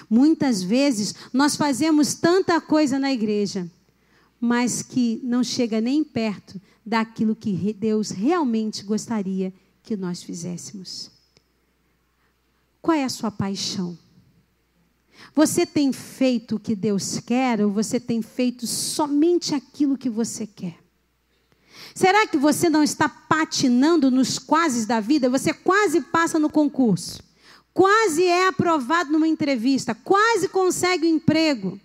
[0.09, 3.69] Muitas vezes nós fazemos tanta coisa na igreja,
[4.39, 11.11] mas que não chega nem perto daquilo que Deus realmente gostaria que nós fizéssemos.
[12.81, 13.97] Qual é a sua paixão?
[15.33, 20.45] Você tem feito o que Deus quer ou você tem feito somente aquilo que você
[20.45, 20.77] quer?
[21.93, 25.29] Será que você não está patinando nos quases da vida?
[25.29, 27.21] Você quase passa no concurso,
[27.77, 31.79] quase é aprovado numa entrevista, quase consegue um emprego,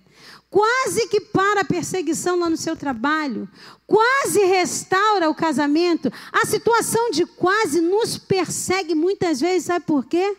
[0.48, 3.46] quase que para a perseguição lá no seu trabalho,
[3.86, 6.10] quase restaura o casamento.
[6.32, 10.34] A situação de quase nos persegue muitas vezes, sabe por quê?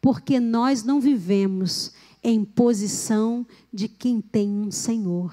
[0.00, 5.32] Porque nós não vivemos em posição de quem tem um Senhor.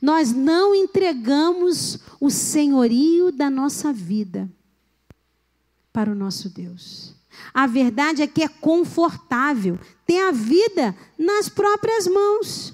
[0.00, 4.48] Nós não entregamos o senhorio da nossa vida
[5.92, 7.15] para o nosso Deus.
[7.52, 12.72] A verdade é que é confortável ter a vida nas próprias mãos.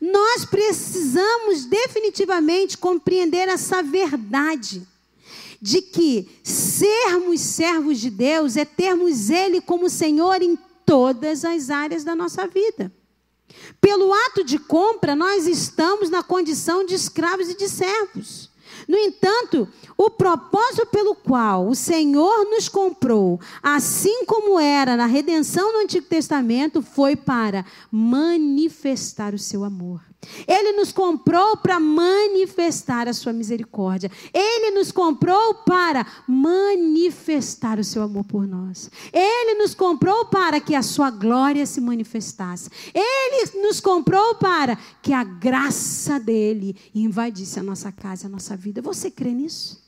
[0.00, 4.86] Nós precisamos definitivamente compreender essa verdade
[5.60, 12.04] de que sermos servos de Deus é termos Ele como Senhor em todas as áreas
[12.04, 12.92] da nossa vida.
[13.80, 18.50] Pelo ato de compra, nós estamos na condição de escravos e de servos.
[18.88, 25.72] No entanto, o propósito pelo qual o Senhor nos comprou, assim como era na redenção
[25.72, 30.00] do Antigo Testamento, foi para manifestar o seu amor.
[30.46, 34.10] Ele nos comprou para manifestar a sua misericórdia.
[34.32, 38.90] Ele nos comprou para manifestar o seu amor por nós.
[39.12, 42.70] Ele nos comprou para que a sua glória se manifestasse.
[42.94, 48.82] Ele nos comprou para que a graça dele invadisse a nossa casa, a nossa vida.
[48.82, 49.84] Você crê nisso?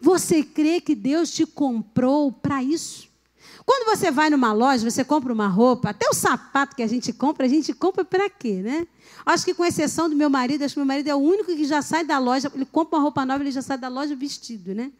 [0.00, 3.09] Você crê que Deus te comprou para isso?
[3.64, 7.12] Quando você vai numa loja, você compra uma roupa, até o sapato que a gente
[7.12, 8.86] compra, a gente compra para quê, né?
[9.24, 11.64] Acho que com exceção do meu marido, acho que meu marido é o único que
[11.64, 14.74] já sai da loja, ele compra uma roupa nova, ele já sai da loja vestido,
[14.74, 14.90] né?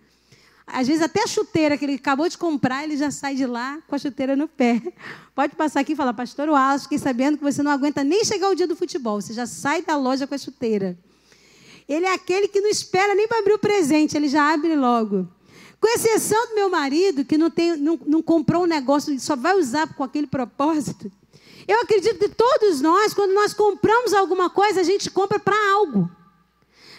[0.66, 3.78] Às vezes até a chuteira que ele acabou de comprar, ele já sai de lá
[3.88, 4.80] com a chuteira no pé.
[5.34, 8.48] Pode passar aqui e falar, pastor Wallace, fiquei sabendo que você não aguenta nem chegar
[8.48, 10.96] o dia do futebol, você já sai da loja com a chuteira.
[11.88, 15.26] Ele é aquele que não espera nem para abrir o presente, ele já abre logo.
[15.80, 19.34] Com exceção do meu marido, que não, tem, não, não comprou um negócio e só
[19.34, 21.10] vai usar com aquele propósito.
[21.66, 26.10] Eu acredito que todos nós, quando nós compramos alguma coisa, a gente compra para algo.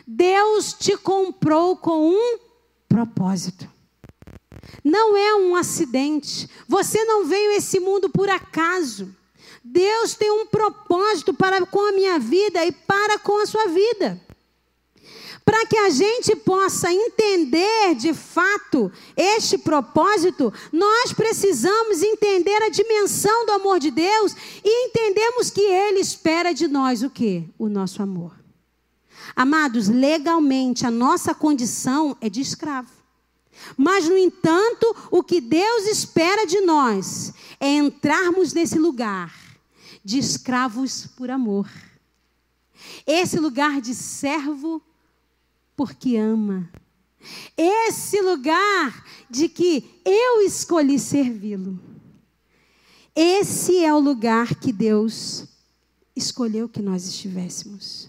[0.08, 2.40] Deus te comprou com um
[2.90, 3.70] propósito.
[4.84, 6.50] Não é um acidente.
[6.68, 9.16] Você não veio a esse mundo por acaso.
[9.64, 14.20] Deus tem um propósito para com a minha vida e para com a sua vida.
[15.44, 23.46] Para que a gente possa entender de fato este propósito, nós precisamos entender a dimensão
[23.46, 27.50] do amor de Deus e entendemos que Ele espera de nós o que?
[27.58, 28.40] O nosso amor.
[29.36, 32.92] Amados, legalmente a nossa condição é de escravo.
[33.78, 39.34] Mas, no entanto, o que Deus espera de nós é entrarmos nesse lugar
[40.04, 41.70] de escravos por amor.
[43.06, 44.82] Esse lugar de servo
[45.76, 46.70] porque ama.
[47.56, 51.80] Esse lugar de que eu escolhi servi-lo.
[53.16, 55.46] Esse é o lugar que Deus
[56.16, 58.08] escolheu que nós estivéssemos.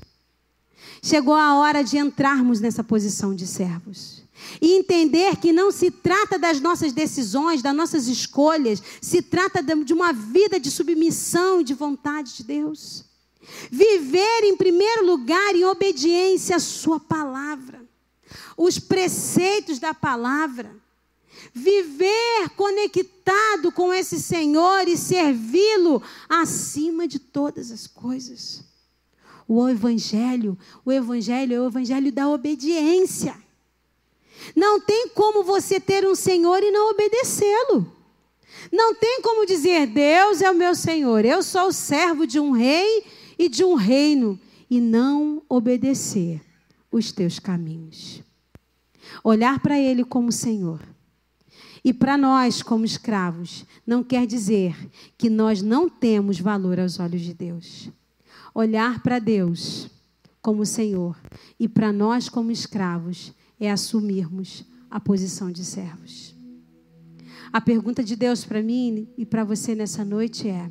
[1.02, 4.22] Chegou a hora de entrarmos nessa posição de servos.
[4.60, 9.92] E entender que não se trata das nossas decisões, das nossas escolhas, se trata de
[9.92, 13.04] uma vida de submissão e de vontade de Deus.
[13.70, 17.84] Viver em primeiro lugar em obediência à Sua palavra,
[18.56, 20.74] os preceitos da palavra.
[21.52, 28.62] Viver conectado com esse Senhor e servi-lo acima de todas as coisas.
[29.48, 33.36] O Evangelho, o Evangelho é o Evangelho da obediência.
[34.54, 37.90] Não tem como você ter um Senhor e não obedecê-lo.
[38.70, 42.52] Não tem como dizer, Deus é o meu Senhor, eu sou o servo de um
[42.52, 43.04] rei
[43.42, 44.38] e de um reino
[44.70, 46.40] e não obedecer
[46.92, 48.22] os teus caminhos.
[49.24, 50.80] Olhar para Ele como Senhor.
[51.84, 54.76] E para nós, como escravos, não quer dizer
[55.18, 57.90] que nós não temos valor aos olhos de Deus.
[58.54, 59.90] Olhar para Deus
[60.40, 61.18] como Senhor
[61.58, 66.32] e para nós, como escravos, é assumirmos a posição de servos.
[67.52, 70.70] A pergunta de Deus para mim e para você nessa noite é: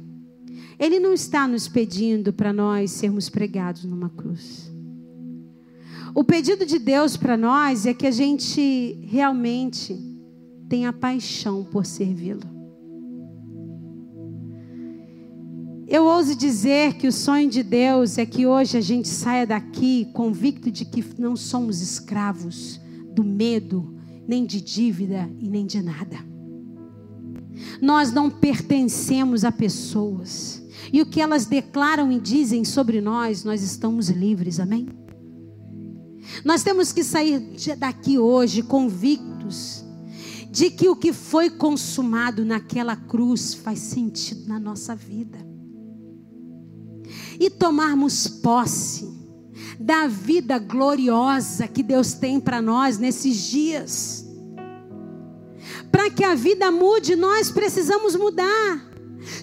[0.82, 4.72] ele não está nos pedindo para nós sermos pregados numa cruz.
[6.16, 9.96] O pedido de Deus para nós é que a gente realmente
[10.68, 12.50] tenha paixão por servi-lo.
[15.88, 20.10] Eu ouso dizer que o sonho de Deus é que hoje a gente saia daqui
[20.14, 22.82] convicto de que não somos escravos
[23.14, 23.94] do medo,
[24.28, 26.18] nem de dívida e nem de nada.
[27.80, 30.61] Nós não pertencemos a pessoas.
[30.92, 34.88] E o que elas declaram e dizem sobre nós, nós estamos livres, amém?
[36.46, 37.40] Nós temos que sair
[37.78, 39.84] daqui hoje convictos
[40.50, 45.40] de que o que foi consumado naquela cruz faz sentido na nossa vida.
[47.40, 49.10] E tomarmos posse
[49.80, 54.26] da vida gloriosa que Deus tem para nós nesses dias.
[55.92, 58.91] Para que a vida mude, nós precisamos mudar.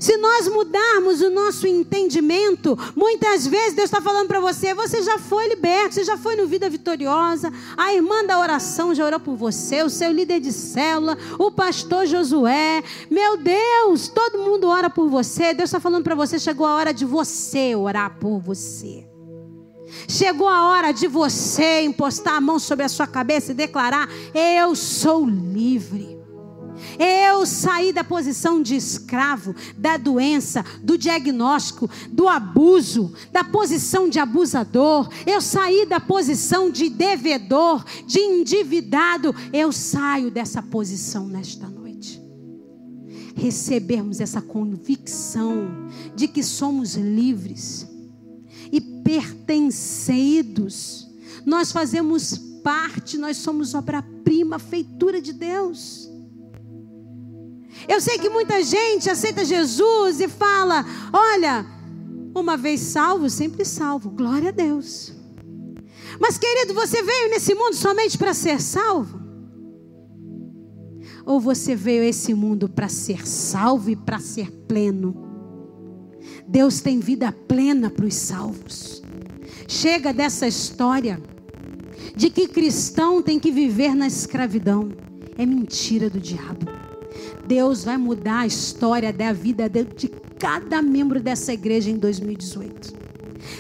[0.01, 5.19] Se nós mudarmos o nosso entendimento, muitas vezes Deus está falando para você: você já
[5.19, 9.37] foi liberto, você já foi no Vida Vitoriosa, a irmã da oração já orou por
[9.37, 12.83] você, o seu líder de célula, o pastor Josué.
[13.11, 15.55] Meu Deus, todo mundo ora por você.
[15.55, 19.07] Deus está falando para você: chegou a hora de você orar por você.
[20.07, 24.75] Chegou a hora de você impostar a mão sobre a sua cabeça e declarar: Eu
[24.75, 26.18] sou livre.
[26.99, 34.19] Eu saí da posição de escravo, da doença, do diagnóstico, do abuso, da posição de
[34.19, 35.09] abusador.
[35.27, 39.35] Eu saí da posição de devedor, de endividado.
[39.53, 42.21] Eu saio dessa posição nesta noite.
[43.35, 47.87] Recebermos essa convicção de que somos livres
[48.73, 51.07] e pertencidos.
[51.47, 56.08] Nós fazemos parte, nós somos obra-prima, feitura de Deus.
[57.89, 61.65] Eu sei que muita gente aceita Jesus e fala: olha,
[62.35, 64.11] uma vez salvo, sempre salvo.
[64.11, 65.15] Glória a Deus.
[66.21, 69.19] Mas, querido, você veio nesse mundo somente para ser salvo?
[71.25, 75.27] Ou você veio a esse mundo para ser salvo e para ser pleno?
[76.47, 79.03] Deus tem vida plena para os salvos.
[79.67, 81.23] Chega dessa história
[82.17, 84.91] de que cristão tem que viver na escravidão.
[85.37, 86.88] É mentira do diabo.
[87.49, 92.93] Deus vai mudar a história da vida de cada membro dessa igreja em 2018.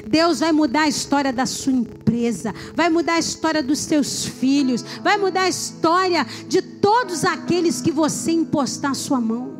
[0.06, 4.84] Deus vai mudar a história da sua empresa, vai mudar a história dos seus filhos,
[5.02, 9.56] vai mudar a história de todos aqueles que você impostar a sua mão.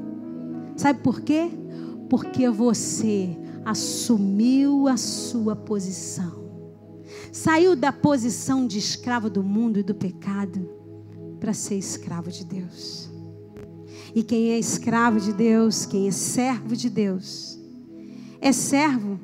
[0.77, 1.51] Sabe por quê?
[2.11, 6.47] Porque você assumiu a sua posição.
[7.33, 10.69] Saiu da posição de escravo do mundo e do pecado
[11.41, 13.08] para ser escravo de Deus.
[14.19, 17.57] E quem é escravo de Deus, quem é servo de Deus,
[18.41, 19.17] é servo.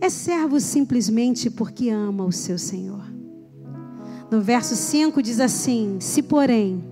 [0.00, 3.04] É servo simplesmente porque ama o seu Senhor.
[4.28, 6.82] No verso 5 diz assim: Se, porém,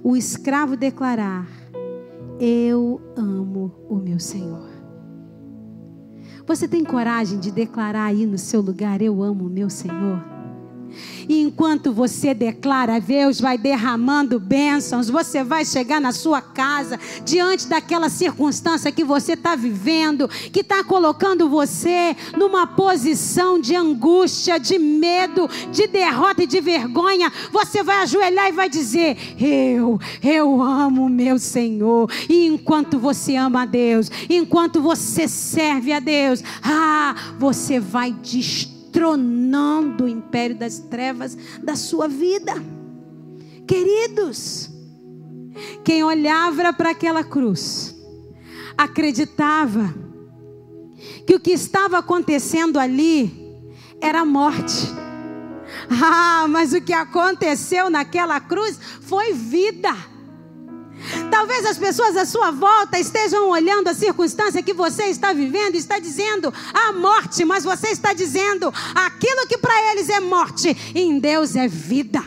[0.00, 1.48] o escravo declarar:
[2.38, 4.70] Eu amo o meu Senhor.
[6.46, 10.37] Você tem coragem de declarar aí no seu lugar: Eu amo o meu Senhor?
[11.28, 15.10] E enquanto você declara, Deus vai derramando bênçãos.
[15.10, 20.82] Você vai chegar na sua casa, diante daquela circunstância que você está vivendo, que está
[20.82, 27.30] colocando você numa posição de angústia, de medo, de derrota e de vergonha.
[27.52, 32.10] Você vai ajoelhar e vai dizer: Eu, eu amo meu Senhor.
[32.28, 38.77] E enquanto você ama a Deus, enquanto você serve a Deus, ah, você vai destruir
[38.98, 42.52] destronando o império das trevas da sua vida.
[43.66, 44.70] Queridos,
[45.84, 47.94] quem olhava para aquela cruz,
[48.76, 49.94] acreditava
[51.24, 53.30] que o que estava acontecendo ali
[54.00, 54.88] era morte.
[55.88, 59.94] Ah, mas o que aconteceu naquela cruz foi vida.
[61.30, 65.78] Talvez as pessoas à sua volta estejam olhando a circunstância que você está vivendo e
[65.78, 71.18] está dizendo a morte, mas você está dizendo aquilo que para eles é morte, em
[71.18, 72.22] Deus é vida.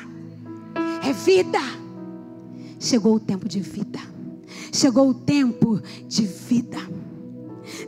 [1.04, 1.60] É vida.
[2.80, 4.00] Chegou o tempo de vida.
[4.72, 6.80] Chegou o tempo de vida.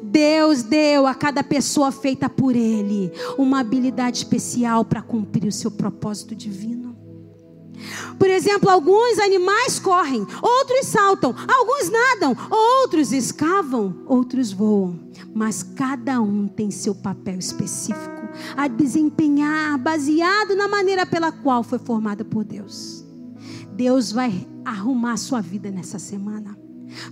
[0.02, 5.72] Deus deu a cada pessoa feita por Ele uma habilidade especial para cumprir o seu
[5.72, 6.83] propósito divino.
[8.18, 15.00] Por exemplo, alguns animais correm, outros saltam, alguns nadam, outros escavam, outros voam.
[15.34, 18.24] Mas cada um tem seu papel específico
[18.56, 23.06] a desempenhar, baseado na maneira pela qual foi formada por Deus.
[23.76, 26.58] Deus vai arrumar sua vida nessa semana,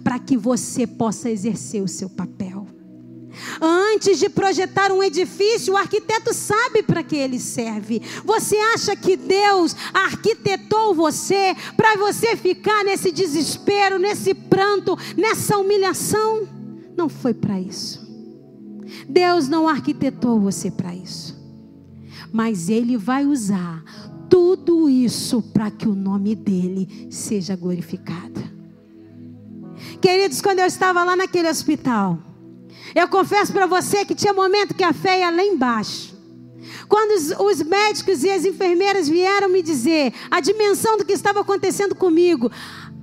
[0.04, 2.68] para que você possa exercer o seu papel.
[3.62, 8.02] Antes de projetar um edifício, o arquiteto sabe para que ele serve.
[8.24, 16.48] Você acha que Deus arquitetou você para você ficar nesse desespero, nesse pranto, nessa humilhação?
[16.96, 18.02] Não foi para isso.
[19.08, 21.40] Deus não arquitetou você para isso.
[22.32, 23.84] Mas Ele vai usar
[24.30, 28.42] tudo isso para que o nome dele seja glorificado.
[30.02, 32.18] Queridos, quando eu estava lá naquele hospital,
[32.96, 36.12] eu confesso para você que tinha momento que a fé ia lá embaixo.
[36.88, 41.39] Quando os, os, médicos e as enfermeiras vieram me dizer a dimensão do que estava
[41.39, 42.52] acontecendo comigo,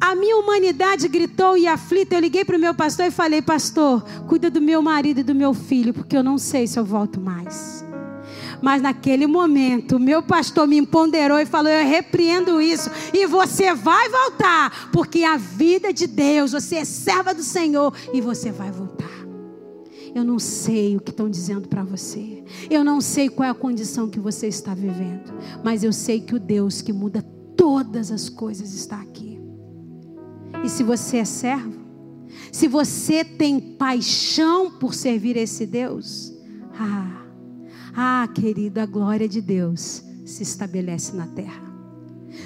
[0.01, 2.15] a minha humanidade gritou e aflita.
[2.15, 5.35] Eu liguei para o meu pastor e falei: Pastor, cuida do meu marido e do
[5.35, 7.85] meu filho, porque eu não sei se eu volto mais.
[8.61, 12.91] Mas naquele momento, meu pastor me empoderou e falou: Eu repreendo isso.
[13.13, 18.21] E você vai voltar, porque a vida de Deus, você é serva do Senhor e
[18.21, 19.18] você vai voltar.
[20.15, 22.43] Eu não sei o que estão dizendo para você.
[22.71, 25.33] Eu não sei qual é a condição que você está vivendo.
[25.65, 27.23] Mas eu sei que o Deus que muda
[27.57, 29.41] todas as coisas está aqui.
[30.65, 31.79] E se você é servo,
[32.53, 36.33] se você tem paixão por servir esse Deus,
[36.79, 37.25] ah,
[37.95, 41.69] ah, querido, a glória de Deus se estabelece na terra.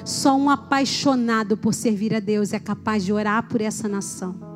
[0.04, 4.51] Só um apaixonado por servir a Deus é capaz de orar por essa nação.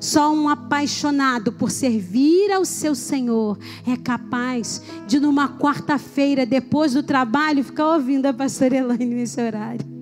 [0.00, 7.02] Só um apaixonado por servir ao seu Senhor é capaz de, numa quarta-feira, depois do
[7.02, 9.96] trabalho, ficar ouvindo a pastora Elaine nesse horário.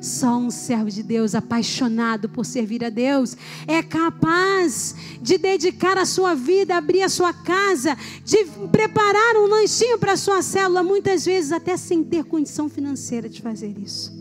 [0.00, 3.36] Só um servo de Deus apaixonado por servir a Deus
[3.68, 9.98] é capaz de dedicar a sua vida, abrir a sua casa, de preparar um lanchinho
[9.98, 14.12] para a sua célula, muitas vezes até sem ter condição financeira de fazer isso.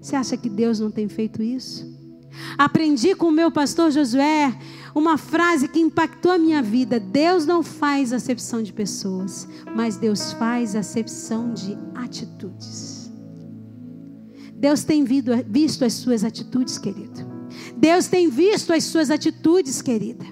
[0.00, 2.01] Você acha que Deus não tem feito isso?
[2.56, 4.56] Aprendi com o meu pastor Josué
[4.94, 10.32] uma frase que impactou a minha vida: Deus não faz acepção de pessoas, mas Deus
[10.32, 13.10] faz acepção de atitudes.
[14.54, 17.32] Deus tem visto as suas atitudes, querido.
[17.76, 20.24] Deus tem visto as suas atitudes, querida.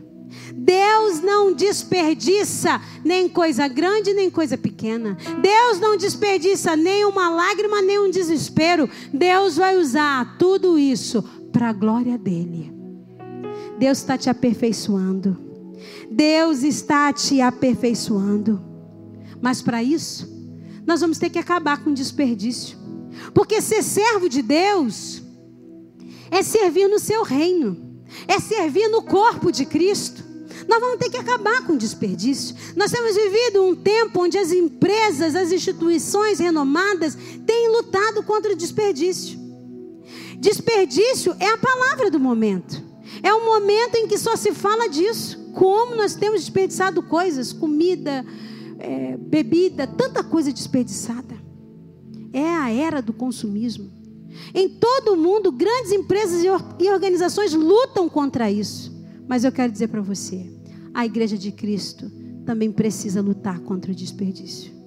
[0.54, 5.16] Deus não desperdiça nem coisa grande nem coisa pequena.
[5.40, 8.88] Deus não desperdiça nem uma lágrima nem um desespero.
[9.12, 12.72] Deus vai usar tudo isso para a glória dele.
[13.78, 15.36] Deus está te aperfeiçoando.
[16.10, 18.62] Deus está te aperfeiçoando.
[19.40, 20.28] Mas para isso,
[20.86, 22.78] nós vamos ter que acabar com o desperdício.
[23.34, 25.22] Porque ser servo de Deus
[26.30, 30.30] é servir no seu reino, é servir no corpo de Cristo.
[30.68, 32.54] Nós vamos ter que acabar com o desperdício.
[32.76, 38.56] Nós temos vivido um tempo onde as empresas, as instituições renomadas têm lutado contra o
[38.56, 39.39] desperdício.
[40.40, 42.82] Desperdício é a palavra do momento.
[43.22, 45.50] É um momento em que só se fala disso.
[45.52, 48.24] Como nós temos desperdiçado coisas, comida,
[48.78, 51.36] é, bebida, tanta coisa desperdiçada.
[52.32, 53.90] É a era do consumismo.
[54.54, 58.90] Em todo o mundo, grandes empresas e organizações lutam contra isso.
[59.28, 60.50] Mas eu quero dizer para você:
[60.94, 62.10] a igreja de Cristo
[62.46, 64.79] também precisa lutar contra o desperdício.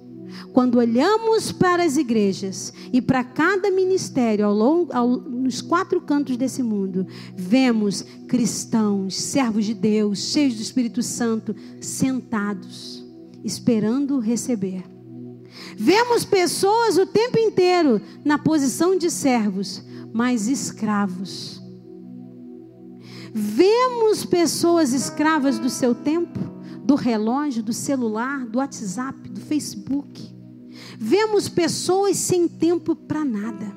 [0.52, 6.36] Quando olhamos para as igrejas e para cada ministério ao longo, ao, nos quatro cantos
[6.36, 7.06] desse mundo,
[7.36, 13.04] vemos cristãos, servos de Deus, cheios do Espírito Santo, sentados,
[13.44, 14.84] esperando receber.
[15.76, 21.62] Vemos pessoas o tempo inteiro na posição de servos, mas escravos.
[23.32, 26.38] Vemos pessoas escravas do seu tempo,
[26.84, 30.34] do relógio, do celular, do WhatsApp, do Facebook.
[30.98, 33.72] Vemos pessoas sem tempo para nada.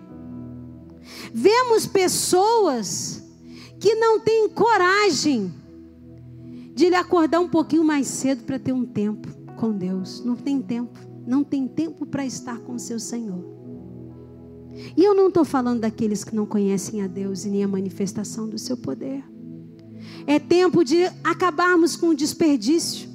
[1.34, 3.24] Vemos pessoas
[3.80, 5.53] que não têm coragem
[6.76, 10.24] de lhe acordar um pouquinho mais cedo para ter um tempo com Deus.
[10.24, 10.99] Não tem tempo.
[11.26, 13.43] Não tem tempo para estar com seu Senhor.
[14.95, 18.47] E eu não estou falando daqueles que não conhecem a Deus e nem a manifestação
[18.47, 19.24] do seu poder.
[20.26, 23.08] É tempo de acabarmos com o desperdício.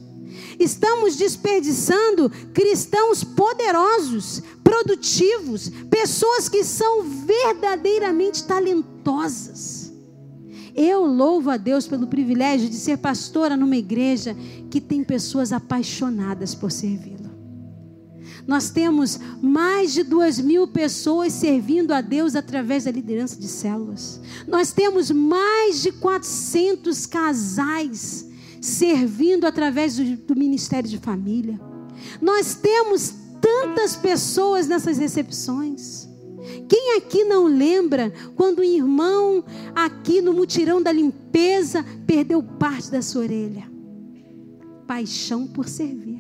[0.59, 9.93] Estamos desperdiçando cristãos poderosos, produtivos, pessoas que são verdadeiramente talentosas.
[10.75, 14.35] Eu louvo a Deus pelo privilégio de ser pastora numa igreja
[14.71, 17.22] que tem pessoas apaixonadas por servi-lo.
[18.47, 24.21] Nós temos mais de duas mil pessoas servindo a Deus através da liderança de células.
[24.47, 28.29] Nós temos mais de 400 casais
[28.61, 31.61] servindo através do, do Ministério de Família.
[32.21, 36.09] Nós temos tantas pessoas nessas recepções.
[36.69, 43.03] Quem aqui não lembra quando um irmão aqui no mutirão da limpeza perdeu parte da
[43.03, 43.71] sua orelha?
[44.87, 46.12] Paixão por servir.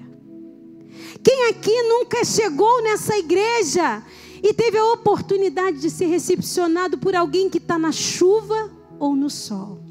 [1.22, 4.02] Quem aqui nunca chegou nessa igreja
[4.42, 9.30] e teve a oportunidade de ser recepcionado por alguém que está na chuva ou no
[9.30, 9.82] sol?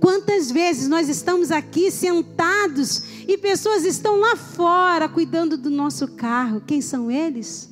[0.00, 6.60] Quantas vezes nós estamos aqui sentados e pessoas estão lá fora cuidando do nosso carro?
[6.60, 7.70] Quem são eles?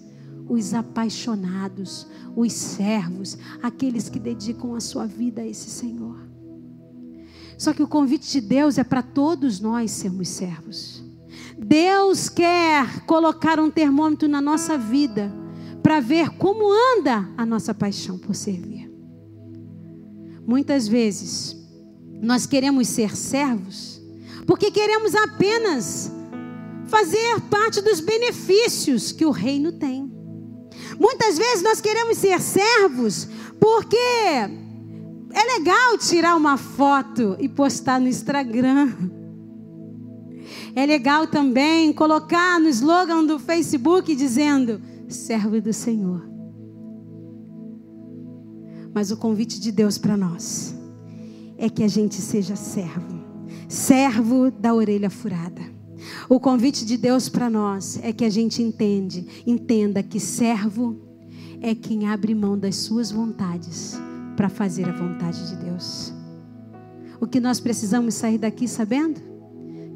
[0.48, 2.06] Os apaixonados,
[2.36, 6.18] os servos, aqueles que dedicam a sua vida a esse Senhor.
[7.56, 11.03] Só que o convite de Deus é para todos nós sermos servos.
[11.66, 15.32] Deus quer colocar um termômetro na nossa vida
[15.82, 18.92] para ver como anda a nossa paixão por servir.
[20.46, 21.56] Muitas vezes
[22.20, 23.98] nós queremos ser servos
[24.46, 26.12] porque queremos apenas
[26.86, 30.12] fazer parte dos benefícios que o reino tem.
[31.00, 33.26] Muitas vezes nós queremos ser servos
[33.58, 39.24] porque é legal tirar uma foto e postar no Instagram.
[40.77, 46.29] É legal também colocar no slogan do Facebook dizendo: servo do Senhor.
[48.93, 50.75] Mas o convite de Deus para nós
[51.57, 53.20] é que a gente seja servo,
[53.68, 55.62] servo da orelha furada.
[56.29, 61.01] O convite de Deus para nós é que a gente entende, entenda que servo
[61.61, 63.99] é quem abre mão das suas vontades
[64.37, 66.12] para fazer a vontade de Deus.
[67.20, 69.34] O que nós precisamos sair daqui sabendo?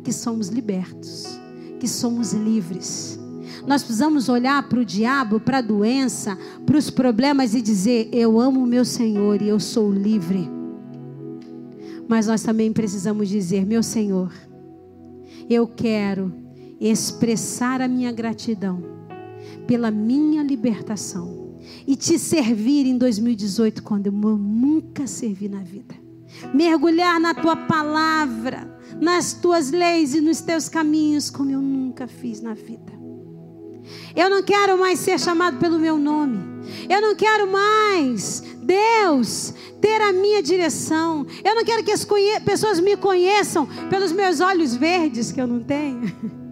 [0.09, 1.38] Que somos libertos,
[1.78, 3.20] que somos livres.
[3.66, 6.34] Nós precisamos olhar para o diabo, para a doença,
[6.64, 10.48] para os problemas e dizer: Eu amo o meu Senhor e eu sou livre.
[12.09, 14.32] Mas nós também precisamos dizer: Meu Senhor,
[15.46, 16.32] eu quero
[16.80, 18.82] expressar a minha gratidão
[19.66, 25.94] pela minha libertação e te servir em 2018 quando eu nunca servi na vida.
[26.54, 32.41] Mergulhar na tua palavra, nas tuas leis e nos teus caminhos como eu nunca fiz
[32.41, 32.99] na vida.
[34.14, 36.39] Eu não quero mais ser chamado pelo meu nome.
[36.89, 41.26] Eu não quero mais, Deus, ter a minha direção.
[41.43, 42.07] Eu não quero que as
[42.45, 46.12] pessoas me conheçam pelos meus olhos verdes, que eu não tenho.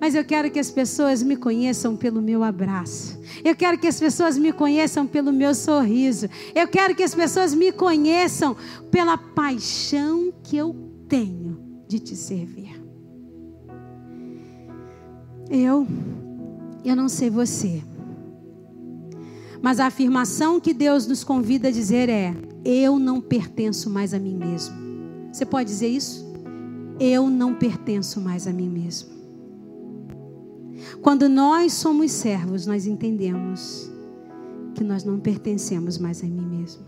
[0.00, 3.20] Mas eu quero que as pessoas me conheçam pelo meu abraço.
[3.44, 6.26] Eu quero que as pessoas me conheçam pelo meu sorriso.
[6.54, 8.56] Eu quero que as pessoas me conheçam
[8.90, 10.74] pela paixão que eu
[11.06, 11.39] tenho
[11.90, 12.80] de te servir.
[15.50, 15.84] Eu,
[16.84, 17.82] eu não sei você,
[19.60, 22.32] mas a afirmação que Deus nos convida a dizer é:
[22.64, 24.76] eu não pertenço mais a mim mesmo.
[25.32, 26.24] Você pode dizer isso?
[27.00, 29.10] Eu não pertenço mais a mim mesmo.
[31.02, 33.90] Quando nós somos servos, nós entendemos
[34.76, 36.84] que nós não pertencemos mais a mim mesmo.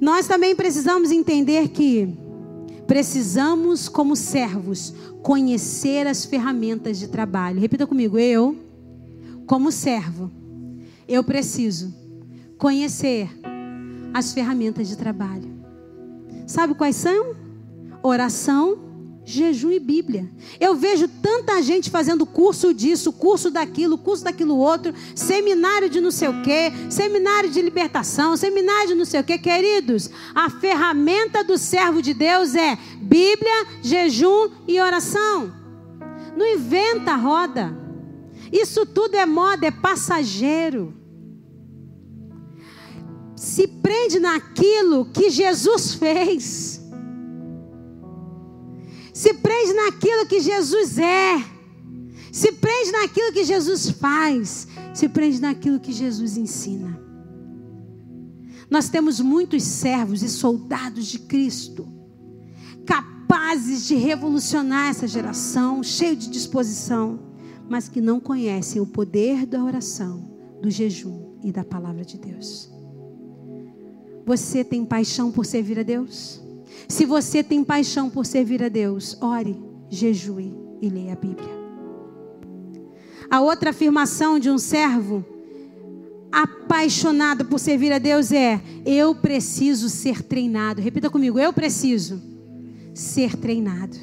[0.00, 2.27] Nós também precisamos entender que
[2.88, 7.60] precisamos, como servos, conhecer as ferramentas de trabalho.
[7.60, 8.56] Repita comigo, eu,
[9.46, 10.30] como servo,
[11.06, 11.94] eu preciso
[12.56, 13.28] conhecer
[14.14, 15.48] as ferramentas de trabalho.
[16.46, 17.36] Sabe quais são?
[18.02, 18.78] Oração,
[19.28, 20.26] jejum e Bíblia.
[20.58, 26.10] Eu vejo tanta gente fazendo curso disso, curso daquilo, curso daquilo outro, seminário de não
[26.10, 29.36] sei o quê, seminário de libertação, seminário de não sei o quê.
[29.36, 35.52] Queridos, a ferramenta do servo de Deus é Bíblia, jejum e oração.
[36.34, 37.76] Não inventa roda.
[38.50, 40.94] Isso tudo é moda, é passageiro.
[43.36, 46.77] Se prende naquilo que Jesus fez.
[49.18, 51.44] Se prende naquilo que Jesus é.
[52.30, 54.68] Se prende naquilo que Jesus faz.
[54.94, 57.02] Se prende naquilo que Jesus ensina.
[58.70, 61.88] Nós temos muitos servos e soldados de Cristo,
[62.86, 67.18] capazes de revolucionar essa geração, cheio de disposição,
[67.68, 70.30] mas que não conhecem o poder da oração,
[70.62, 72.70] do jejum e da palavra de Deus.
[74.24, 76.40] Você tem paixão por servir a Deus?
[76.86, 79.58] Se você tem paixão por servir a Deus, ore,
[79.88, 81.58] jejue e leia a Bíblia.
[83.30, 85.24] A outra afirmação de um servo
[86.30, 90.80] apaixonado por servir a Deus é: eu preciso ser treinado.
[90.80, 92.22] Repita comigo: eu preciso
[92.94, 93.96] ser treinado.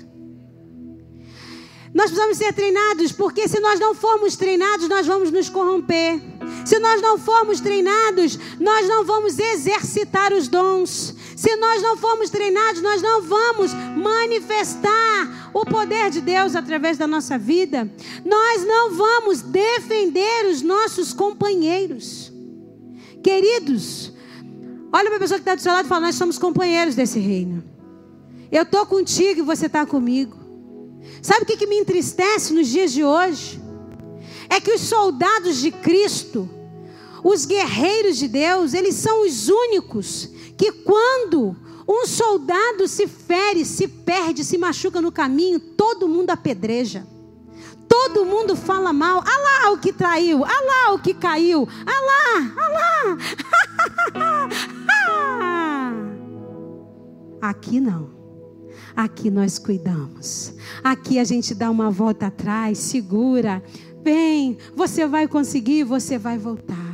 [1.94, 6.20] Nós precisamos ser treinados, porque se nós não formos treinados, nós vamos nos corromper.
[6.66, 11.16] Se nós não formos treinados, nós não vamos exercitar os dons.
[11.36, 17.06] Se nós não formos treinados, nós não vamos manifestar o poder de Deus através da
[17.06, 17.92] nossa vida.
[18.24, 22.32] Nós não vamos defender os nossos companheiros.
[23.22, 24.14] Queridos,
[24.94, 27.20] olha para a pessoa que está do seu lado e fala: Nós somos companheiros desse
[27.20, 27.64] reino.
[28.50, 30.38] Eu estou contigo e você está comigo.
[31.22, 33.62] Sabe o que, que me entristece nos dias de hoje?
[34.50, 36.50] É que os soldados de Cristo,
[37.24, 41.56] os guerreiros de Deus, eles são os únicos que, quando
[41.88, 47.06] um soldado se fere, se perde, se machuca no caminho, todo mundo apedreja.
[47.88, 49.24] Todo mundo fala mal.
[49.26, 50.44] Ah lá o que traiu.
[50.44, 51.68] Ah lá o que caiu.
[51.86, 53.18] Ah lá, ah lá.
[57.50, 58.10] Aqui não.
[58.96, 60.54] Aqui nós cuidamos.
[60.84, 63.62] Aqui a gente dá uma volta atrás, segura.
[64.02, 66.85] Bem, você vai conseguir, você vai voltar.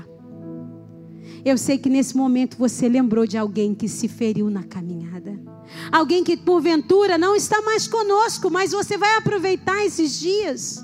[1.44, 5.39] Eu sei que nesse momento você lembrou de alguém que se feriu na caminhada.
[5.92, 10.84] Alguém que porventura não está mais conosco, mas você vai aproveitar esses dias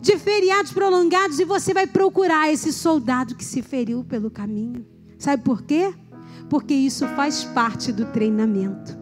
[0.00, 4.84] de feriados prolongados e você vai procurar esse soldado que se feriu pelo caminho.
[5.16, 5.94] Sabe por quê?
[6.50, 9.00] Porque isso faz parte do treinamento.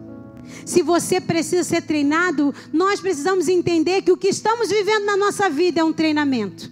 [0.65, 5.49] Se você precisa ser treinado, nós precisamos entender que o que estamos vivendo na nossa
[5.49, 6.71] vida é um treinamento.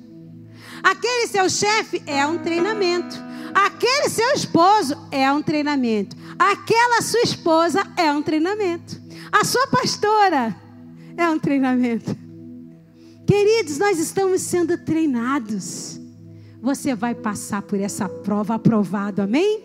[0.83, 3.28] Aquele seu chefe é um treinamento.
[3.53, 6.15] Aquele seu esposo é um treinamento.
[6.37, 8.99] Aquela sua esposa é um treinamento.
[9.31, 10.55] A sua pastora
[11.17, 12.15] é um treinamento.
[13.27, 15.99] Queridos, nós estamos sendo treinados
[16.61, 19.63] você vai passar por essa prova aprovado, amém?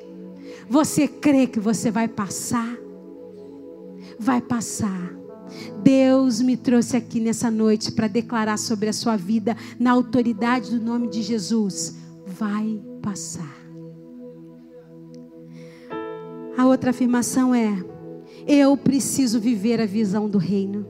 [0.68, 2.76] Você crê que você vai passar?
[4.18, 5.12] Vai passar.
[5.82, 10.80] Deus me trouxe aqui nessa noite para declarar sobre a sua vida, na autoridade do
[10.80, 11.96] nome de Jesus.
[12.26, 13.53] Vai passar.
[16.56, 17.84] A outra afirmação é:
[18.46, 20.86] eu preciso viver a visão do reino.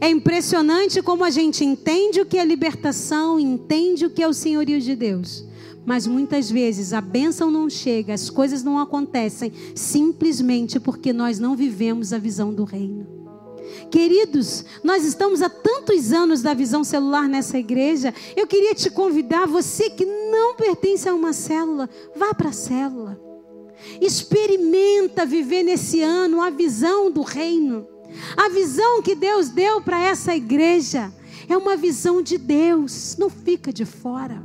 [0.00, 4.32] É impressionante como a gente entende o que é libertação, entende o que é o
[4.32, 5.44] senhorio de Deus.
[5.84, 11.54] Mas muitas vezes a bênção não chega, as coisas não acontecem, simplesmente porque nós não
[11.54, 13.06] vivemos a visão do reino.
[13.90, 18.12] Queridos, nós estamos há tantos anos da visão celular nessa igreja.
[18.36, 23.25] Eu queria te convidar, você que não pertence a uma célula, vá para a célula.
[24.00, 27.86] Experimenta viver nesse ano a visão do reino.
[28.36, 31.12] A visão que Deus deu para essa igreja
[31.48, 34.42] é uma visão de Deus, não fica de fora.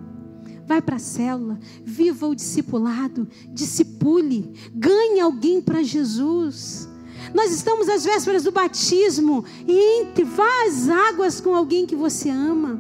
[0.66, 6.88] Vai para a célula, viva o discipulado, discipule, ganhe alguém para Jesus.
[7.34, 12.80] Nós estamos às vésperas do batismo entre vá às águas com alguém que você ama.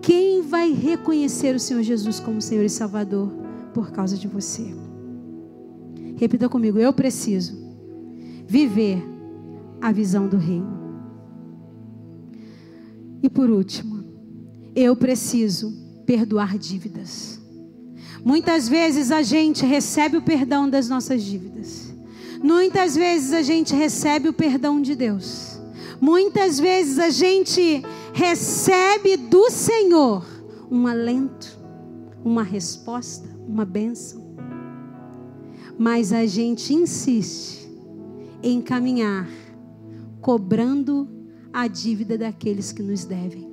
[0.00, 3.28] Quem vai reconhecer o Senhor Jesus como Senhor e Salvador
[3.72, 4.74] por causa de você?
[6.22, 7.58] Repita comigo, eu preciso
[8.46, 9.02] viver
[9.80, 10.72] a visão do reino.
[13.20, 14.04] E por último,
[14.72, 15.72] eu preciso
[16.06, 17.40] perdoar dívidas.
[18.24, 21.92] Muitas vezes a gente recebe o perdão das nossas dívidas.
[22.40, 25.60] Muitas vezes a gente recebe o perdão de Deus.
[26.00, 30.24] Muitas vezes a gente recebe do Senhor
[30.70, 31.58] um alento,
[32.24, 34.21] uma resposta, uma bênção.
[35.78, 37.68] Mas a gente insiste
[38.42, 39.28] em caminhar
[40.20, 41.08] cobrando
[41.52, 43.52] a dívida daqueles que nos devem.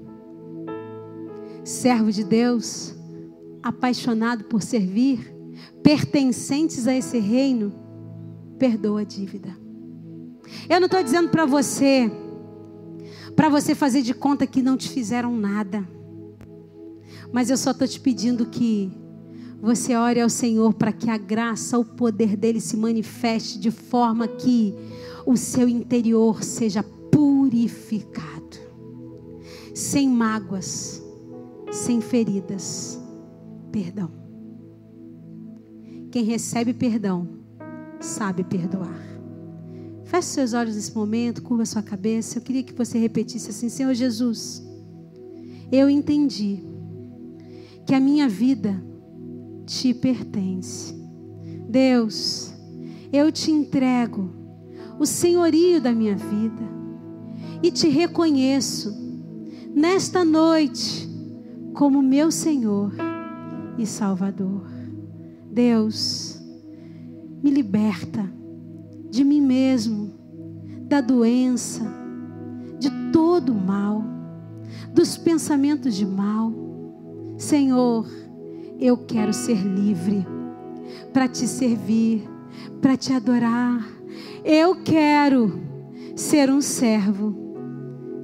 [1.64, 2.96] Servo de Deus,
[3.62, 5.34] apaixonado por servir,
[5.84, 7.74] pertencentes a esse reino,
[8.58, 9.50] perdoa a dívida.
[10.70, 12.12] Eu não estou dizendo para você,
[13.36, 15.88] para você fazer de conta que não te fizeram nada,
[17.32, 18.92] mas eu só estou te pedindo que
[19.62, 24.28] você ore ao Senhor para que a graça, o poder dele se manifeste de forma
[24.28, 24.74] que
[25.26, 28.58] o seu interior seja purificado,
[29.74, 31.04] sem mágoas,
[31.72, 33.00] sem feridas.
[33.72, 34.10] Perdão.
[36.10, 37.28] Quem recebe perdão,
[38.00, 38.98] sabe perdoar.
[40.06, 42.40] Feche seus olhos nesse momento, curva sua cabeça.
[42.40, 44.64] Eu queria que você repetisse assim: Senhor Jesus,
[45.72, 46.64] eu entendi
[47.86, 48.89] que a minha vida
[49.70, 50.96] te pertence.
[51.70, 52.52] Deus,
[53.14, 54.32] eu te entrego
[54.98, 56.80] o senhorio da minha vida.
[57.62, 58.92] E te reconheço
[59.76, 61.08] nesta noite
[61.74, 62.94] como meu Senhor
[63.78, 64.68] e Salvador.
[65.52, 66.42] Deus,
[67.44, 68.28] me liberta
[69.12, 70.12] de mim mesmo,
[70.88, 71.84] da doença,
[72.80, 74.04] de todo o mal,
[74.96, 76.52] dos pensamentos de mal.
[77.38, 78.08] Senhor,
[78.80, 80.26] eu quero ser livre
[81.14, 82.28] para te servir,
[82.82, 84.00] para te adorar
[84.44, 85.60] eu quero
[86.16, 87.36] ser um servo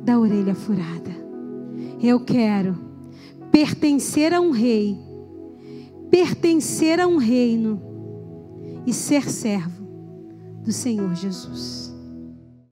[0.04, 1.12] da orelha furada.
[2.02, 2.78] Eu quero
[3.52, 4.98] pertencer a um rei,
[6.10, 7.82] pertencer a um reino
[8.86, 9.86] e ser servo
[10.64, 11.85] do Senhor Jesus.